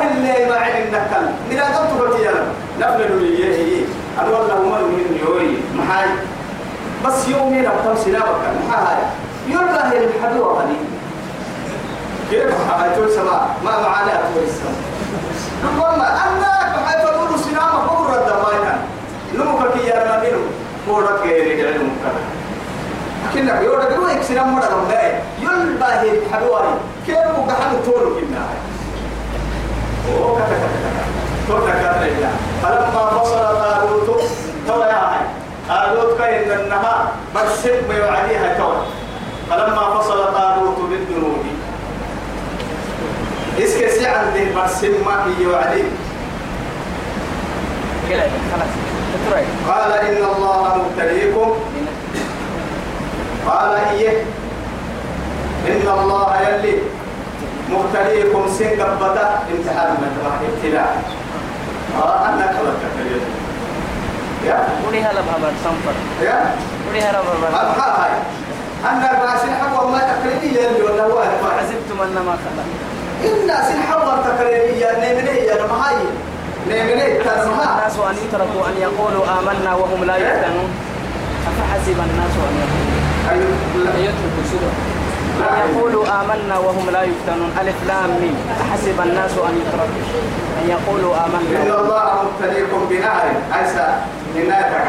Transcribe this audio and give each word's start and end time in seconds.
اللي 0.00 0.50
ما 0.50 0.56
عين 0.56 0.86
النكل 0.86 1.26
نلا 1.50 1.64
قلت 1.78 1.92
بك 2.00 2.20
يا 2.20 2.32
نفل 2.80 3.22
لي 3.22 3.44
هي. 3.44 3.84
والله 4.18 4.68
ما 4.70 4.78
من 4.80 5.18
يوري 5.26 5.62
محاي. 5.74 6.08
بس 7.04 7.28
يومين 7.28 7.66
أبطل 7.66 7.98
سلامك 8.04 8.42
محاي. 8.68 8.96
يلا 9.48 9.92
هي 9.92 10.04
الحدوة 10.04 10.62
هذه 10.62 10.76
كيف 12.30 12.54
حاجة 12.70 13.08
سما 13.16 13.46
ما 13.64 13.70
معنا 13.70 14.12
أقول 14.12 14.44
السما 14.44 14.74
والله 15.80 16.06
أنا 16.06 16.76
بحيث 16.76 17.04
أقول 17.06 18.10
رد 18.10 18.28
ما 18.28 18.50
كان. 18.64 18.78
لمك 19.34 19.76
يا 19.84 19.94
ربنا 19.94 20.38
هو 20.88 20.98
رك 20.98 21.22
غير 21.22 21.66
علم 21.66 21.90
كذا 22.02 22.20
كنا 23.34 23.60
يورا 23.60 23.84
قالوا 23.84 24.12
إكسنا 24.12 24.44
مرة 24.44 24.86
ده 24.90 25.00
يلبا 25.42 26.00
هي 26.02 26.18
الحدوة 26.18 26.62
كيف 27.06 27.18
وقحنا 27.38 27.78
تورو 27.84 28.14
كنا؟ 28.14 28.42
تورنا 31.48 31.72
كذا 31.82 32.30
فلما 32.62 33.06
فصل 33.10 33.38
طالوت 33.38 34.20
تو 34.68 34.80
يا 34.80 35.00
هاي 35.10 35.26
طالوت 35.68 36.18
كاين 36.18 36.50
النهار 36.52 37.08
بس 37.34 37.66
ما 37.88 37.94
يعديها 37.94 38.58
تو 38.58 38.72
فلما 39.50 39.98
فصل 40.00 40.32
طالوت 40.34 40.76
بالجنود 40.90 41.44
اسك 43.60 43.88
سعد 43.88 44.24
ده 44.34 44.62
بس 44.64 44.84
ما 44.84 45.24
هي 45.38 45.46
وعدي 45.46 45.82
قال 49.68 49.92
إن 49.92 50.24
الله 50.36 50.76
مبتليكم 50.78 51.52
قال 53.46 53.74
إيه 53.74 54.22
إن 55.68 55.88
الله 56.00 56.36
يلي 56.48 56.78
مبتليكم 57.70 58.42
سن 58.58 58.70
قبضة 58.80 59.28
امتحان 59.52 59.90
من 60.00 60.10
ابتلاء. 60.48 61.02
آه 62.02 62.28
أنا 62.28 62.46
كلك 62.46 62.82
كريم 62.96 63.24
يا. 64.46 64.68
ولي 64.88 65.02
هلا 65.02 65.20
بهبر 65.20 65.52
صنفر. 65.64 65.96
يا. 66.22 66.54
ولي 66.88 67.00
هلا 67.02 67.20
بهبر 67.20 67.48
الحال 67.48 67.92
هاي. 68.00 68.12
أنا 68.90 69.12
باسل 69.20 69.50
حق 69.50 69.86
ما 69.86 69.98
تقريبي 69.98 70.58
يلي 70.58 70.82
ولا 70.82 71.04
هو 71.04 71.22
حسبتم 71.58 72.02
أنما 72.02 72.36
خلق 72.42 72.66
إن 73.24 73.48
سن 73.48 73.80
حق 73.90 74.22
تقريبي 74.22 74.80
يا 74.80 74.92
نمني 75.02 75.38
يا 75.38 75.54
نمهاي 75.66 75.96
نمني 76.68 77.18
تنمها 77.24 77.78
الناس 77.78 77.96
أن 78.10 78.16
يتركوا 78.24 78.66
أن 78.68 78.74
يقولوا 78.80 79.24
آمنا 79.38 79.74
وهم 79.74 80.04
لا 80.04 80.16
يفتنون. 80.16 80.70
أفحسب 81.48 81.98
الناس 82.08 82.34
أن 82.48 82.54
يقولوا. 82.62 82.96
أيوة. 83.32 84.04
يتركوا 84.04 84.44
سورة. 84.50 84.95
أن 85.40 85.76
يقولوا 85.76 86.04
آمنا 86.20 86.58
وهم 86.58 86.90
لا 86.90 87.02
يفتنون. 87.02 87.50
ألف 87.60 87.78
لام 87.86 88.10
ميم. 88.20 88.36
أحسب 88.70 89.00
الناس 89.00 89.30
أن 89.48 89.54
يتركوا. 89.60 90.04
أن 90.62 90.70
يقولوا 90.70 91.14
إن 91.14 91.20
آمنا 91.24 91.80
الله 91.80 92.04
مبتليكم 92.24 92.86
بنهر. 92.90 93.24
أيسا 93.58 94.06
لناتك 94.36 94.86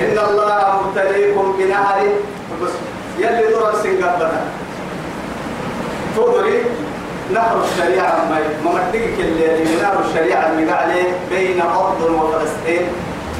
إن 0.00 0.18
الله 0.28 0.80
مبتليكم 0.82 1.54
بنهر. 1.58 2.00
بس 2.62 2.70
يلي 3.18 3.52
درر 3.52 3.74
سنقبتا 3.82 4.40
تدري 6.16 6.62
نهر 7.34 7.56
الشريعة 7.64 8.16
ما 8.30 8.38
مدقك 8.64 9.16
اللي 9.18 9.64
نهر 9.82 9.96
الشريعة 10.08 10.46
اللي 10.50 10.72
عليه 10.72 11.08
بين 11.30 11.60
أردن 11.60 12.14
وفلسطين. 12.14 12.86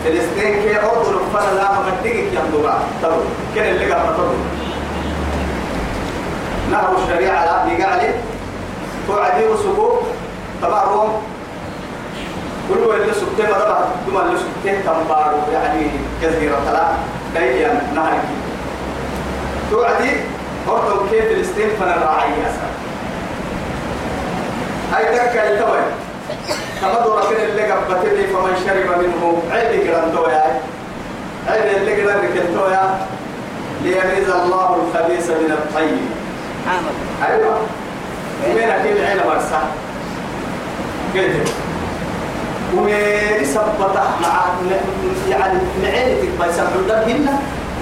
فلسطين 0.05 0.63
كي 0.63 0.77
أردن 0.77 1.15
وفلسطين 1.15 1.57
لا 1.57 1.69
مدقك 1.81 2.25
يمدوها 2.33 2.79
تدري 3.03 3.25
كن 3.55 3.63
اللي 3.63 3.93
قبل 3.93 4.15
تدري 4.17 4.58
نهر 6.71 6.97
الشريعة 7.03 7.45
لا 7.45 7.65
عليه 7.85 8.15
توعدي 9.07 9.45
طبعا 10.63 10.85
روم. 10.85 11.23
كل 12.69 12.79
اللي 12.95 13.13
ما 13.49 13.59
طبعا. 13.59 13.85
ثم 14.07 14.17
اللي 14.17 14.39
سكتة 14.39 14.93
تنبارو. 14.93 15.37
يعني 15.53 15.87
جزيرة 16.23 16.59
ثلاث 16.67 16.87
دايما 17.35 17.81
نهر 17.95 18.19
توعدي 19.71 20.11
أردن 20.69 21.09
كيف 21.11 21.25
فلسطين 21.25 21.69
فنراعي 21.81 22.29
أسا 22.29 22.69
هاي 24.93 25.05
تكا 25.05 25.53
التوي 25.53 25.79
تمدر 26.83 27.31
كده 27.31 27.45
اللي 27.45 27.73
قبتني 27.73 28.27
فمن 28.27 28.57
شرب 28.67 28.99
منه. 28.99 29.43
عيدي 29.53 29.91
قرن 29.91 30.15
تويا 30.15 30.61
عيدي 31.49 31.77
اللي 31.77 32.03
قرن 32.03 32.25
ركن 32.25 32.55
تويا 32.55 32.99
ليميز 33.83 34.29
الله 34.31 34.77
الخبيث 34.77 35.31
من 35.31 35.53
الطيب. 35.53 36.18
عامل 36.67 37.33
أيوة 37.33 37.59
ومين 38.51 38.71
أكيد 38.71 38.97
عين 38.97 39.19
مرسى 39.27 39.59
كده 41.15 41.45
ومين 42.77 43.45
سبتة 43.45 44.05
مع 44.23 44.45
يعني 45.31 45.59
معينتك 45.83 46.29
بيسمعوا 46.41 46.89
ده 46.89 47.07
هنا 47.07 47.39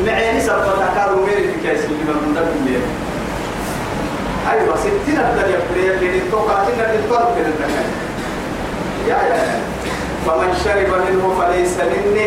معيني 0.07 0.41
سبتة 0.41 0.95
كانوا 0.95 1.27
مين 1.27 1.61
تكايس 1.61 1.81
اللي 1.85 2.13
من 2.27 2.35
ده 2.35 2.41
بالليل 2.41 2.81
أيوة 4.53 4.77
ستين 4.77 5.19
الدنيا 5.21 5.61
بريا 5.73 5.93
اللي 5.95 6.21
توقعتنا 6.31 6.93
للطرق 6.95 7.37
كده 7.39 7.47
الدنيا 7.49 7.85
يا 9.09 9.17
يا 9.35 9.61
فمن 10.27 10.55
شرب 10.65 10.89
منه 10.89 11.35
فليس 11.41 11.71
مني 11.79 12.27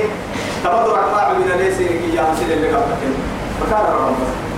تبدو 0.63 0.95
ركبا 0.95 1.33
من 1.33 1.51
ليس 1.57 1.79
يا 2.15 2.31
مسير 2.31 2.57
اللي 2.57 2.67
قبلك 2.67 2.97
فكان 3.61 3.85
رمضان 3.93 4.48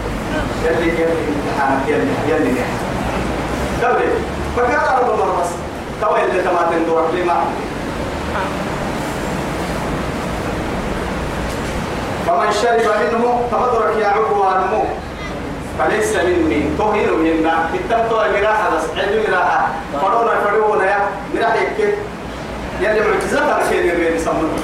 يلي 0.65 0.89
يلي 0.89 1.23
امتحانك 1.31 1.87
يلي 1.87 2.07
يلي 2.29 2.51
نحن. 2.51 2.77
قبل 3.83 4.03
فكان 4.57 4.81
رمضان 5.01 5.29
بس 5.41 5.49
تو 6.01 6.15
اللي 6.15 6.41
تماتين 6.41 6.85
دورك 6.85 7.05
لما 7.13 7.35
فمن 12.27 12.51
شرب 12.61 12.81
منه 13.01 13.41
تبدرك 13.51 13.95
يا 14.01 14.07
عقوى 14.07 14.53
نمو 14.63 14.83
فليس 15.79 16.15
مني. 16.15 16.69
توهين 16.77 17.09
منا. 17.13 17.69
اتبتوا 17.73 18.25
المراحة 18.25 18.69
بس. 18.75 18.83
عيد 18.97 19.29
مراحة 19.29 19.67
فرونا 20.01 20.33
فرونا 20.45 20.85
يا. 20.85 20.99
مراحة 21.35 21.55
يكي 21.55 21.93
يلي 22.81 22.99
معجزات 22.99 23.61
الخير 23.61 23.93
الرين 23.93 24.19
سمونه 24.19 24.63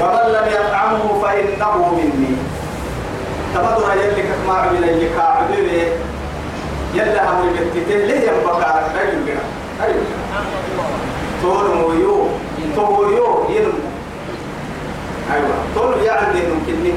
ومن 0.00 0.32
لم 0.32 0.46
يطعمه 0.52 1.22
فإنه 1.22 1.94
مني. 1.94 2.36
تبدر 3.54 3.92
يلي 4.02 4.22
كما 4.22 4.54
عمل 4.54 4.84
يلي 4.88 5.08
كعبير 5.16 5.92
يلا 6.94 7.30
هم 7.30 7.50
بتتين 7.52 7.98
ليه 7.98 8.20
ينبقى 8.30 8.82
رجل 8.94 9.18
بنا 9.26 9.40
أيوة 9.84 10.02
تور 11.42 11.74
مويو 11.74 12.26
توريو 12.76 13.46
ينمو 13.50 13.78
أيوة. 15.34 15.54
تور 15.74 16.02
يعني 16.02 16.40
ممكن 16.40 16.92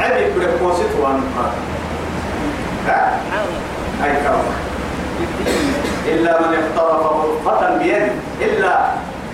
عبي 0.00 0.24
كل 0.34 0.46
كوسيت 0.60 0.92
وان 1.02 1.22
ها؟ 2.86 3.20
أي 4.04 4.12
كلام. 4.22 4.44
إلا 6.06 6.40
من 6.40 6.54
اقترف 6.54 7.06
غرفة 7.06 7.78
بيده. 7.78 8.12
إلا. 8.40 8.90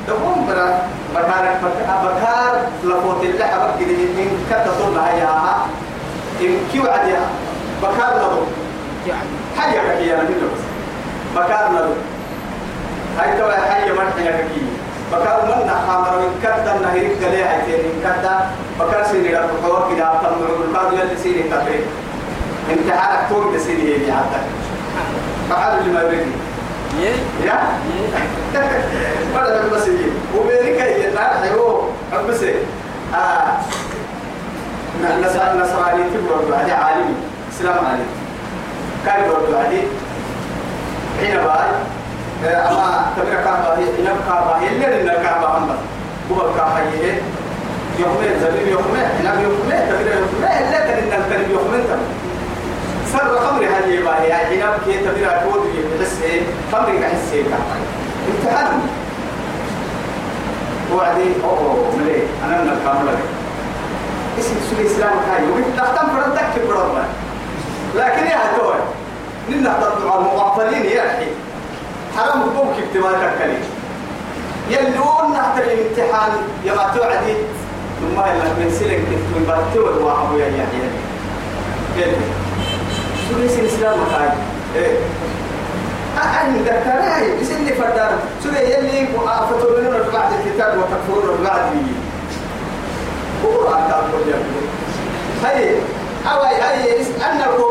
تقوم 0.07 0.47
برا. 0.49 0.83
بكار 1.15 1.59
بكار 2.05 2.61
لفوت 2.85 3.25
الله 3.25 3.45
حبك 3.47 3.81
كده. 3.81 3.89
من 4.17 4.47
كتطول 4.51 4.99
هيا 4.99 5.29
إن 5.29 5.69
كيو 6.73 6.87
عديها 6.87 7.29
بكار 7.83 8.17
لدو 8.17 8.43
حي 9.59 9.73
كي 9.73 10.15
أنا 10.15 10.23
منه 10.23 10.49
بكار 11.37 11.73
لدو 11.73 11.93
هاي 13.19 13.39
توا 13.39 13.53
حي 13.53 13.93
مرحيا 13.93 14.31
كي. 14.55 14.63
بكار 15.13 15.43
من 15.47 15.67
نحامر 15.67 16.19
من 16.19 16.41
كتا 16.43 16.79
نهيك 16.83 17.13
دلي 17.21 17.43
هاي 17.43 17.61
تين 17.67 17.75
من 17.85 18.01
كتا 18.05 18.51
بكار 18.81 19.05
سيني 19.05 19.29
لك 19.29 19.51
حوار 19.65 19.95
كده 19.95 20.13
أبطل 20.13 20.37
معقول 20.73 20.97
كادو 20.97 20.97
يلي 20.97 21.17
سيني 21.23 21.43
تبري 21.43 21.85
امتحانك 22.73 23.29
توم 23.31 23.55
بسيني 23.55 23.83
هي 23.83 24.11
عدك 24.11 24.45
فعل 25.51 25.79
اللي 25.79 25.93
ما 25.93 26.03
يريد 26.03 26.27
يا؟ 27.45 27.59
مرة 29.35 29.69
بس 29.73 29.87
يجي 29.89 30.11
وبينك 30.37 30.81
هي 30.81 31.15
نار 31.15 31.31
حيو 31.43 31.83
بس 32.29 32.43
آه. 33.15 33.57
نصراني 35.03 36.03
تبرد 36.15 36.51
بعد 36.51 36.71
عالمي. 36.71 37.15
إسلام 37.53 37.85
عالمي 37.87 38.05
كان 39.07 39.25
يبرد 39.25 39.53
بعد 39.53 39.73
حين 41.21 41.37
باي 41.37 41.71
أما 42.55 43.07
تبرك 43.17 43.45
كعبة 43.45 43.75
إنك 43.75 44.17
كعبة 44.29 44.57
هي 44.57 44.69
اللي 44.69 45.03
إنك 45.03 45.23
كعبة 45.23 45.47
هم 45.59 45.71
هو 46.33 46.51
الكعبة 46.51 46.79
هي 46.79 47.13
يومين 47.99 48.41
زبيب 48.43 48.69
يومين 48.69 49.05
إنك 49.21 49.43
يومين 49.43 49.81
تبرك 49.89 50.15
يومين 50.17 50.71
لا 50.71 50.81
تنين 50.81 51.11
تنين 51.31 51.51
يومين 51.51 51.81
تبرك 51.85 51.99
سر 53.13 53.39
خمر 53.41 53.63
يبقى 53.89 54.29
يا 54.29 54.35
حين 54.37 54.63
كي 54.87 54.99
تبرك 54.99 55.43
كود 55.53 55.63
يحس 55.75 56.23
إيه 56.23 56.43
خمر 56.73 56.95
يحس 56.95 57.33
إيه 57.33 57.45
وعدي 60.95 61.29
أوه 61.45 61.97
ملي 61.97 62.23
أنا 62.47 62.63
من 62.63 62.81
اسم 64.39 64.55
سوري 64.71 64.87
إسلام 64.87 65.11
كاي 65.27 65.43
وقلت 65.51 65.67
تختم 65.77 66.07
فردك 66.09 66.47
كبرنا 66.57 67.05
لكن 67.95 68.27
يا 68.27 68.37
هتوي 68.37 68.75
نحن 69.51 69.81
تطلع 69.81 70.15
يا 70.95 71.03
أخي. 71.07 71.27
حرام 72.17 72.41
بوك 72.43 72.75
اكتمال 72.79 73.13
تكلي 73.13 73.59
يلون 74.71 75.33
نحتر 75.33 75.63
الامتحان 75.63 76.31
يما 76.65 76.93
توعدي. 76.97 77.35
ثم 78.01 78.21
يلا 78.21 78.53
من 78.59 78.71
سلك 78.81 78.99
من 79.35 79.45
باتور 79.49 80.03
وعبو 80.03 80.37
يا 80.37 80.47
يحيى 80.47 80.89
كيف 81.97 82.15
سوري 83.31 83.49
سلسلة 83.49 83.97
مكاي 83.97 84.29
إيه. 84.77 84.99
أنا 86.23 86.59
ذكرناي 86.59 87.41
بسني 87.41 87.73
فردان 87.73 88.19
سوري 88.45 88.57
يلي 88.57 89.09
أفترون 89.27 89.85
بعد 90.15 90.31
الكتاب 90.33 90.79
وتكفرون 90.79 91.45
بعد 91.45 91.61
هو 93.45 93.69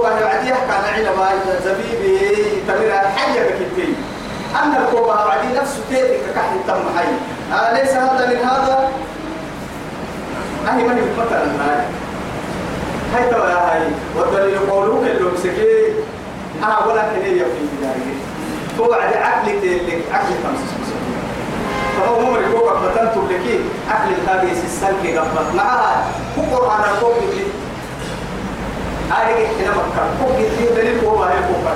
الكوبا 0.07 0.09
يعدي 0.09 0.49
كان 0.49 0.83
عنبا 0.93 1.29
زبيبي 1.65 2.45
تمر 2.67 2.91
حية 3.15 3.41
كتير 3.41 3.95
أن 4.63 4.75
الكوبا 4.75 5.15
يعدي 5.15 5.59
نفسه 5.59 5.79
تيتك 5.89 6.19
كحل 6.35 6.57
تم 6.67 6.97
حي 6.97 7.07
أليس 7.71 7.91
هذا 7.91 8.27
من 8.29 8.35
هذا؟ 8.35 8.91
أهي 10.67 10.83
من 10.83 11.15
مثلا 11.17 11.41
هاي 11.41 11.83
هاي 13.13 13.29
يا 13.29 13.71
هاي 13.71 13.81
والدليل 14.15 14.57
اللي 15.11 15.31
مسكي 15.31 15.93
أنا 16.63 16.85
ولا 16.85 17.01
كنية 17.01 17.43
في 17.43 17.61
بداية 17.77 18.17
هو 18.79 18.93
عد 18.93 19.13
عقلي 19.13 19.59
تلك 19.59 20.03
عقلي 20.13 20.35
خمس 20.43 20.59
فهو 21.97 22.19
ممر 22.19 22.41
كوبا 22.53 22.79
فتنتم 22.79 23.27
لكي 23.29 23.59
عقل 23.89 24.13
هذه 24.27 24.51
السلك 24.51 25.05
قبل 25.19 25.57
معها 25.57 26.05
هو 26.37 26.55
قرآن 26.55 26.79
الكوبا 26.93 27.15
هذه 29.11 29.45
إحنا 29.45 29.71
مكة. 29.71 30.03
كوك 30.19 30.39
يتيه 30.39 30.75
دليل 30.75 31.01
كوبا 31.01 31.25
هي 31.25 31.39
كوبا 31.47 31.73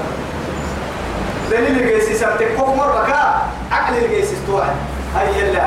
دليل 1.51 1.79
الجيسي 1.79 2.13
سبتك. 2.13 2.55
كوك 2.57 2.75
مرة 2.75 3.05
كا 3.07 3.41
عقل 3.71 3.97
الجيسي 3.97 4.33
استوعب 4.33 4.75
هاي 5.15 5.39
يلا. 5.39 5.65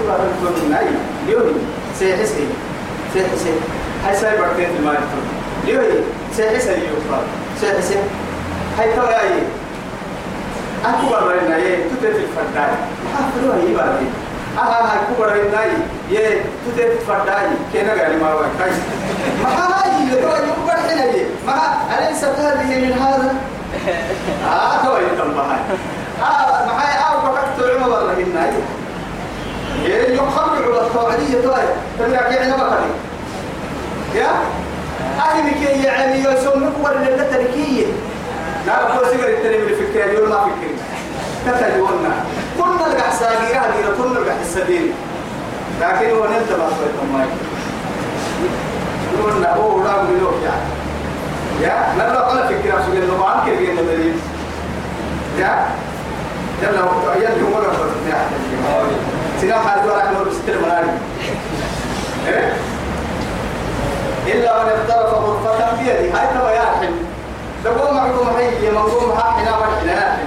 هذا 0.00 0.30
الفن 0.42 0.74
أي؟ 0.74 0.86
ليوني. 1.26 1.52
سيحسي 1.98 2.46
سيحسي 3.14 3.52
هاي 4.06 4.16
ساي 4.16 4.36
بكتين 4.36 4.66
في 4.66 4.78
المال 4.78 4.98
ليوني. 5.66 6.00
سيحسي 6.36 6.70
يوفا 6.70 7.18
سيحسي 7.60 7.94
هاي 8.78 8.92
توا 8.96 9.20
أي. 9.20 9.42
أكو 10.84 11.26
برنا 11.26 11.56
يه 11.56 11.76
تتفل 11.76 12.06
الفرداي 12.06 12.74
حافلوا 13.14 13.54
هي 13.54 13.74
برنا 13.74 14.21
أها 14.58 14.92
هاي 14.92 14.98
كبر 15.16 15.34
الناي 15.46 15.70
يه 16.10 16.42
تتفل 16.66 16.92
الفرداي 16.92 17.46
كنا 17.72 18.02
قال 18.02 18.20
ما 18.20 18.32
هو 18.32 18.40
كاي 18.58 18.70
ما 19.42 19.48
هاي 19.48 20.22
توا 20.22 20.36
يكبر 20.36 20.92
هنا 20.92 21.04
يه 21.04 21.26
ما 21.46 21.58
أليست 21.98 22.24
هذه 22.24 22.80
من 22.80 22.92
هذا 22.92 23.34
آه 24.46 24.84
توا 24.84 24.98
يتم 24.98 25.40
هاي 25.40 25.58
آه 26.22 26.66
ما 26.66 26.72
هاي 26.72 27.14
أو 27.14 27.32
بكت 27.32 27.76
عمر 27.76 27.88
والله 27.90 28.12
الناي 28.12 28.50
يه 29.84 30.14
يوم 30.16 30.30
خمر 30.30 30.56
على 30.56 30.80
الطوعية 30.86 31.42
توا 31.42 31.56
تبي 31.98 32.18
أنا 32.18 32.56
بكري 32.56 32.90
يا 34.14 34.30
أهل 35.18 35.50
كي 35.50 35.82
يعني 35.82 36.18
يسوم 36.20 36.64
نكبر 36.64 36.92
اللي 36.96 37.24
تتركيه 37.24 37.86
لا 38.66 38.82
أقول 38.82 39.08
سيجر 39.10 39.28
التاني 39.28 39.58
من 39.58 39.68
الفكرة 39.68 40.04
يقول 40.04 40.28
ما 40.28 40.36
فكري 40.40 40.74
تتجونا 41.46 42.14
كنا 42.58 42.94
لقى 42.94 43.12
ساقيرا 43.18 43.60
هذه 43.60 43.94
كنا 43.98 44.18
لقى 44.18 44.34
السدين 44.42 44.92
لكن 45.80 46.10
هو 46.10 46.24
ننتبه 46.24 46.66
شوية 46.76 47.12
ماي 47.12 47.26
قلنا 49.24 49.54
هو 49.56 49.82
لا 49.84 50.02
ملوك 50.02 50.34
يعني 50.44 50.62
يا 51.62 51.94
لا 51.98 52.12
لا 52.12 52.20
قال 52.20 52.38
فكرة 52.48 52.82
سجل 52.86 53.06
نبان 53.14 53.44
كيف 53.44 53.60
يندري 53.68 54.12
يا. 55.38 55.66
يلا 56.62 56.70
يلا 56.70 56.80
هو 56.82 57.60
لا 57.62 57.68
يا. 58.10 58.16
سينا 59.40 59.54
حال 59.58 59.82
دورك 59.82 60.04
نور 60.14 60.28
بستر 60.28 60.58
مناري 60.66 60.88
إلا 64.26 64.62
من 64.64 64.70
اقترف 64.70 65.14
غرفة 65.14 65.76
بيده. 65.78 65.92
هاي 65.92 66.26
تبا 66.34 66.50
يا 66.50 66.60
حلم 66.80 66.96
لو 67.64 67.72
معكم 67.94 68.36
هي 68.38 68.70
منقوم 68.70 69.10
ها 69.10 69.30
حنا 69.36 69.50
مرحنا 69.50 70.18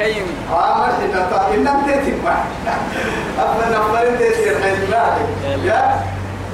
كيم 0.00 0.26
آه 0.52 0.76
مرحنا 0.78 1.26
طيب 1.32 1.58
إنم 1.58 1.82
تيتم 1.86 2.28
أفن 3.38 3.74
أفن 3.74 4.18
تيتم 4.18 4.56
الله 4.64 5.16
يا. 5.64 6.00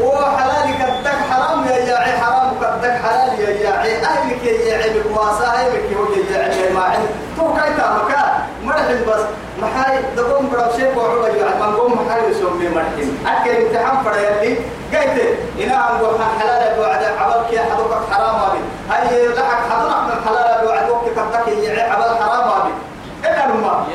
وحلال 0.01 0.75
قدك 0.83 1.19
حرام 1.31 1.67
يا 1.67 1.77
يا 1.77 1.97
حرام 2.23 2.51
قدك 2.63 2.95
حلال 3.05 3.41
يا 3.41 3.51
يا 3.51 4.05
أهلك 4.05 4.45
يا 4.45 4.53
يا 4.53 4.83
عيب 4.83 5.07
وصاحبك 5.17 5.87
هو 5.97 6.05
يا 6.33 6.43
يا 6.55 6.73
ما 6.75 6.81
عند 6.83 7.09
تو 7.37 7.55
كايتا 7.55 7.87
مكان 8.05 8.33
مرحن 8.65 8.99
بس 9.09 9.23
محاي 9.63 9.99
دقوم 10.17 10.49
برا 10.53 10.77
شيء 10.77 10.99
وعبا 10.99 11.29
يا 11.29 11.45
من 11.61 11.77
قوم 11.77 11.93
محاي 12.07 12.31
يسمي 12.31 12.69
مرحن 12.69 13.17
أكل 13.27 13.51
امتحان 13.51 14.05
فرا 14.05 14.17
يلي. 14.17 14.57
قايت 14.95 15.39
إنا 15.61 15.77
عم 15.77 15.99
قوم 15.99 16.19
حلال 16.41 16.81
وعد 16.81 17.05
عبالك 17.05 17.53
يا 17.53 17.63
حدوك 17.63 17.93
حرام 18.13 18.37
هاي 18.91 19.29
لحق 19.29 19.61
حضرك 19.71 20.03
من 20.09 20.19
حلال 20.27 20.67
وعد 20.69 20.91
وقت 20.91 21.07
قدك 21.19 21.49
يا 21.49 21.83
عبال 21.93 22.11
حرام 22.23 22.49
أبي 22.61 22.73
إلا 23.25 23.45
الماء 23.47 23.87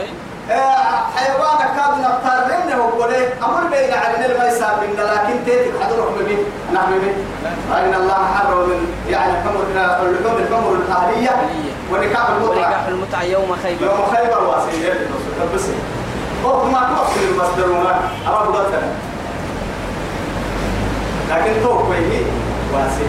حيوانك 1.16 1.70
كاد 1.78 1.94
نختار 2.00 2.40
منه 2.52 2.86
وقوله 2.86 3.30
أمر 3.82 3.90
بين 3.90 3.94
علينا 3.94 4.26
الميسار 4.26 4.80
منا 4.82 5.02
لكن 5.02 5.46
تيتك 5.46 5.72
حضرهم 5.84 6.16
بمين 6.20 6.38
نحن 6.74 6.92
بمين 6.92 7.16
أن 7.72 7.94
الله 7.94 8.14
حرم 8.36 8.70
من 8.70 8.94
يعني 9.10 9.34
حمر 9.34 9.64
اللحوم 10.06 10.38
الحمر 10.38 10.76
الأهلية 10.76 11.50
ونكاح 11.92 12.30
المتعة. 12.30 12.66
ونكاح 12.68 12.88
المتعة 12.88 13.24
يوم 13.24 13.56
خيبر. 13.64 13.86
يوم 13.86 14.16
خيبر 14.16 14.44
واسية 14.44 14.94
بس. 15.56 15.62
هو 16.46 16.66
ما 16.66 16.90
توصل 16.96 17.32
المصدر 17.32 17.72
وما 17.72 18.00
أرى 18.28 18.48
بضتنا 18.48 18.92
لكن 21.30 21.64
توك 21.64 21.90
ويه 21.90 22.24
واسي 22.74 23.06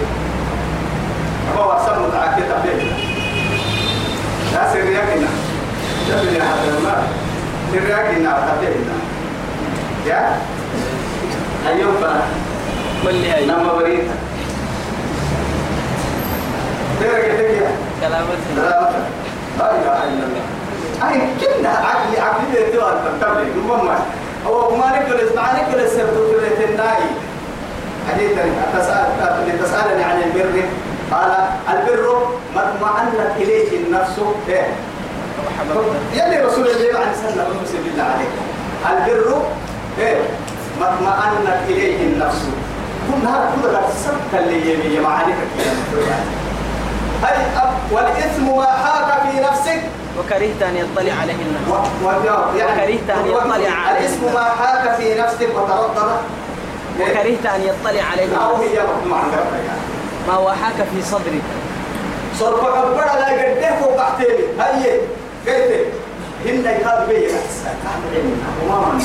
أما 1.53 1.65
واسم 1.65 2.09
متعة 2.09 2.41
كتابين 2.41 2.93
لا 4.53 4.73
سرياكنا 4.73 5.29
جبني 6.09 6.41
هذا 6.41 6.79
المال 6.79 7.03
سرياكنا 7.73 8.31
تابعنا 8.31 8.95
يا؟ 10.07 10.37
أيوم 11.69 11.94
فلا 12.00 12.20
كل 13.03 13.25
هاي؟ 13.25 13.47
نما 13.47 13.73
بريتا 13.73 14.14
تيرك 17.00 17.25
تكيا 17.38 17.71
كلامتنا 18.00 18.90
لا 19.59 19.71
إله 19.71 20.04
إلا 20.04 20.25
الله. 20.26 20.45
أي 21.09 21.21
كنا 21.40 21.69
عقلي 21.69 22.21
عقلي 22.21 22.47
بيتوان 22.52 22.97
تبلي 23.21 23.50
المهم 23.57 23.88
هو 24.47 24.76
ما 24.76 24.87
نقول 24.87 25.21
ما 25.37 25.47
نقول 25.52 25.81
السبت 25.81 26.16
في 26.59 26.64
الناي. 26.64 27.04
حديثا 28.11 28.42
تسأل 28.78 29.07
تسألني 29.62 30.04
عن 30.04 30.23
البر. 30.23 30.62
قال 31.12 31.31
البر 31.71 32.26
ما 32.54 32.61
اطمأنت 32.61 33.37
إليه 33.37 33.87
النفس. 33.87 34.21
إيه؟ 34.49 34.66
يلي 36.14 36.45
رسول 36.45 36.66
الله 36.66 36.99
عن 36.99 37.14
سنة 37.14 37.47
المسلم 37.47 37.83
بالله 37.85 38.04
عليك 38.04 38.33
البر 39.09 39.42
إيه؟ 39.99 40.16
ما 40.83 40.89
اطمأنت 40.95 41.61
إليه 41.69 41.97
النفس. 42.07 42.39
كل 43.09 43.27
هذا 43.27 43.51
كل 43.62 43.69
هذا 43.69 43.89
سبت 44.05 44.41
اللي 44.41 44.73
يبي 44.73 45.01
معانيك 45.01 45.37
هاي 47.23 47.37
والإثم 47.93 48.57
ما 48.57 48.67
حاك 48.67 49.23
في 49.31 49.41
نفسك. 49.41 49.81
وكرهت 50.19 50.62
أن 50.62 50.77
يطلع 50.77 51.12
عليه 51.23 51.35
الناس 51.35 51.62
و- 51.71 52.07
و- 52.07 52.57
يعني 52.59 52.73
وكرهت 52.73 53.11
أن 53.19 53.27
يطلع 53.31 53.71
عليه 53.87 53.99
الاسم 53.99 54.25
ما 54.35 54.45
حاك 54.45 54.95
في 54.97 55.15
نفسك. 55.21 55.49
وتردد. 55.57 56.11
وكرهت 57.01 57.47
أن 57.55 57.61
يطلع 57.62 58.03
عليه 58.12 58.37
أو 58.37 58.55
الناس 58.57 58.71
هي 58.71 58.79
عن 59.15 59.31
ذلك 59.33 59.71
ما 60.29 60.35
هو 60.35 60.49
حاك 60.51 60.87
في 60.95 61.03
صدرك. 61.03 61.43
صرف 62.41 62.65
عبر 62.65 62.97
لا 62.97 63.27
قده 63.27 63.87
وقعتين 63.87 64.37
هاي 64.61 65.01
قلت 65.47 65.87
هن 66.47 66.65
يهاب 66.65 67.09
بي 67.09 67.27
وما 68.67 68.79
من 68.93 69.01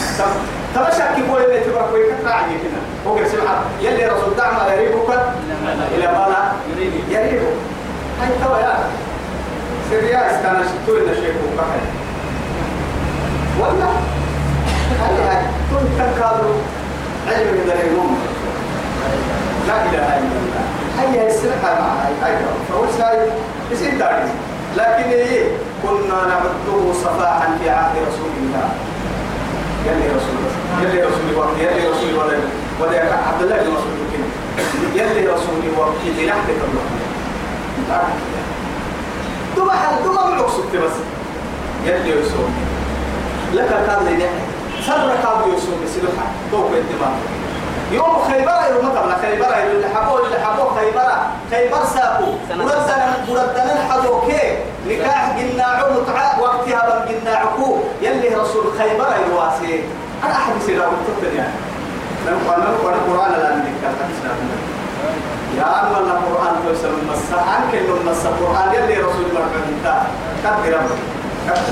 تمشى 0.77 1.03
كي 1.15 1.21
بوي 1.29 1.45
اللي 1.45 1.59
تبقى 1.59 1.83
كوي 1.89 2.03
كتر 2.03 2.29
عجي 2.31 2.53
كنا 2.61 2.81
هو 3.07 3.15
قال 3.17 3.27
سمع 3.29 3.53
يلي 3.81 4.05
رسول 4.05 4.35
دعما 4.37 4.73
يريبك 4.73 5.09
إلى 5.95 6.07
ما 6.07 6.27
لا؟ 6.29 6.41
يريبك. 7.09 7.57
هاي 8.21 8.29
توا 8.43 8.57
يا 8.57 8.73
سريا 9.89 10.31
استانا 10.31 10.63
شتوي 10.69 10.99
نشيك 11.01 11.35
وكحل 11.45 11.85
ولا 13.59 13.89
هاي 15.01 15.15
هاي؟ 15.27 15.43
كنت 15.71 15.89
تكادوا 15.97 16.55
علم 17.27 17.47
من 17.53 17.71
العلوم 17.71 18.17
لا 19.67 19.75
إله 19.85 20.17
إلا 20.17 20.37
الله. 20.41 20.63
هيا 20.99 21.27
السلحة 21.27 21.79
مع 21.79 21.93
هاي 22.25 22.33
فهو 22.69 22.83
ساي 22.97 23.19
يصير 23.71 23.97
داري 23.99 24.29
لكن 24.77 25.09
إيه؟ 25.09 25.45
كنا 25.83 26.15
نعده 26.27 26.93
صفاحا 26.93 27.57
في 27.63 27.69
عهد 27.69 27.95
رسول 28.07 28.31
الله. 28.41 28.69
يلي 29.85 30.07
رسول 30.07 30.19
الله 30.19 30.26
يلي 30.81 31.01
رسول 31.01 31.27
الله 31.31 31.49
يلي 31.59 31.89
رسول 31.89 32.09
الله 32.09 32.39
ولا 32.79 32.99
عبد 33.27 33.41
الله 33.41 33.55
بن 33.55 33.69
مسعود 33.71 33.99
كده 34.13 35.03
يلي 35.03 35.27
رسول 35.27 35.55
الله. 35.63 35.93
في 36.03 36.25
لحظة 36.25 36.59
الله 36.67 36.85
تبع 39.55 39.75
تبع 40.05 40.29
معك 40.29 40.45
بس. 40.73 40.95
يلي 41.85 42.09
يسوم 42.09 42.53
لك 43.53 43.69
كان 43.87 44.05
لي 44.05 44.25
سر 44.87 45.09
كان 45.23 45.53
يسوم 45.57 45.79
سلوحة 45.95 46.27
توقع 46.51 46.77
الدماغ. 46.77 47.15
يوم 47.91 48.23
خيبر 48.31 48.75
يوم 48.75 48.85
مثلا 48.91 49.17
خيبر 49.21 49.71
اللي 49.71 49.87
حبوا 49.95 50.19
اللي 50.19 50.39
حبوا 50.39 50.69
خيبر. 50.79 51.11
خيبر 51.51 51.85
سابوا 51.93 52.33
وردنا 52.49 53.17
وردنا 53.29 53.73
الحدوكي 53.73 54.57
نكاح 54.87 55.37
قلنا 55.37 55.83
متعة 56.01 56.41
وقتها 56.41 56.81
بل 56.87 57.15
قلنا 57.15 57.37
عكو 57.37 57.77
يلي 58.01 58.35
رسول 58.35 58.65
خيبر 58.79 59.07
الواسي 59.25 59.83
أنا 60.23 60.33
أحد 60.33 60.53
سيرا 60.65 60.85
وتبتل 60.87 61.35
يعني؟ 61.37 61.53
نقول 62.27 62.59
نقول 62.59 62.93
القرآن 62.93 63.31
لا 63.31 63.55
نذكر 63.55 63.93
يا 65.57 65.63
أما 65.81 65.97
القرآن 65.97 66.55
توصل 66.67 66.87
المسا 67.01 67.35
عنك 67.35 67.75
إنه 67.75 67.93
المسا 68.01 68.29
القرآن؟ 68.29 68.73
يلي 68.73 69.01
رسول 69.01 69.25
الله 69.29 69.41
إنت. 69.41 69.93
كبر 70.43 70.77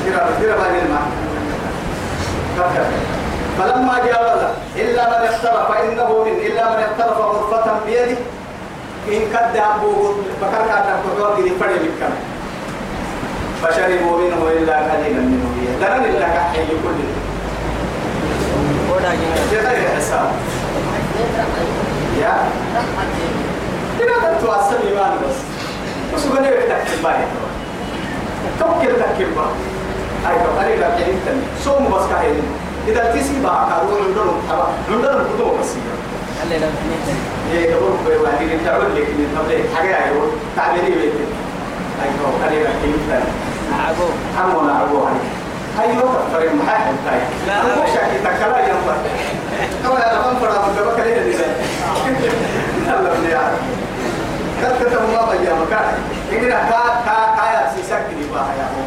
كبر 0.05 0.25
كبر 0.39 0.57
باقي 0.57 0.79
المعنى 0.81 1.11
كبر 2.57 2.85
فلما 3.59 3.99
جاوز 4.05 4.41
إلا 4.75 5.07
من 5.09 5.27
اقترف 5.27 5.71
فإنه 5.71 6.23
من 6.23 6.31
إلا 6.45 6.69
من 6.69 6.83
اقترف 6.83 7.17
غرفة 7.17 7.71
بيده. 7.85 8.17
إن 9.07 9.21
كد 9.33 9.55
أبوه 9.57 10.15
بكر 10.41 10.67
كان 10.67 10.83
أبوه 10.97 11.35
دي 11.43 11.49
فرد 11.49 11.79
بكم 11.81 12.13
فشربوا 13.63 14.17
منه 14.17 14.47
إلا 14.57 14.77
قليلا 14.77 15.19
منه 15.21 15.77
لنا 15.79 15.95
إلا 16.05 16.27
كحي 16.27 16.65
كل 16.67 17.24
ولا 18.95 19.09
جنة 19.51 19.71
يا 22.21 22.37
كده 23.99 24.37
تتواصل 24.37 24.75
إيمان 24.87 25.11
بس 25.23 25.35
بس 26.15 26.25
بني 26.25 26.47
تكتب 26.49 27.03
باي 27.03 27.15
توكل 28.59 28.95
تكتب 28.95 29.35
باي 29.35 29.55
أيوة 30.27 30.63
قليلا 30.63 30.87
قليلا 30.95 31.37
صوم 31.63 31.91
بس 31.91 32.05
كهين 32.09 32.43
إذا 32.87 33.11
تسي 33.11 33.41
بقى 33.43 33.67
كارو 33.69 34.03
عندهم 34.05 34.41
تبع 34.49 34.67
عندهم 34.91 35.23
كتب 35.23 35.59
بس 35.61 35.69
لو 36.59 36.67
تنين 36.67 37.17
إيه 37.53 37.75
قبل 37.75 37.97
بيواني 38.07 38.41
اللي 38.53 38.65
تعود 38.65 38.85
لك 38.95 39.07
من 39.09 39.37
قبل 39.39 39.75
حاجة 39.77 40.05
أيوة 40.05 40.27
تعبيري 40.55 40.95
بيت 40.95 41.11
أيوة 42.03 42.45
قليلا 42.45 42.69
قليلا 42.69 43.23
عقو 43.87 44.07
عمو 44.39 44.67
نعبو 44.67 45.05
عليه 45.05 45.44
أيوة 45.81 46.01
كفر 46.01 46.53
محاحل 46.55 46.93
تاي 47.05 47.19
لا، 47.47 47.53
لا، 47.53 47.75
لا. 47.75 47.83
مش 47.83 47.89
شاكي 47.93 48.17
تكلا 48.19 48.67
كما 49.83 50.11
أنا 50.11 50.21
بنفر 50.31 50.49
أبو 50.55 50.71
جبك 50.77 50.99
ليه 50.99 51.17
اللي 51.17 51.33
يلا. 52.87 53.13
بني 53.13 53.33
عارف 53.35 53.59
كتبت 54.61 54.93
ما 54.93 55.25
بيا 55.31 55.53
مكان. 55.53 55.93
إننا 56.31 56.55
كا 56.69 56.81
كا 57.05 57.15
كا 57.37 57.45
يا 57.53 57.71
سيسك 57.75 58.03
دي 58.19 58.25
باه 58.33 58.39
يا 58.59 58.63
هو 58.63 58.85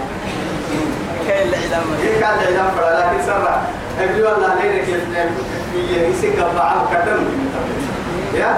كاين 1.28 1.48
الإعلام. 1.48 1.84
إيه 2.02 2.20
كان 2.20 2.34
الإعلام 2.38 2.70
فلا 2.76 2.98
لكن 2.98 3.26
سرع 3.26 3.60
أبدي 4.00 4.22
والله 4.22 4.54
ليلك 4.62 4.84
في 4.84 6.10
يسيك 6.10 6.38
بعض 6.56 6.76
كتم 6.92 7.24
يا؟ 8.34 8.54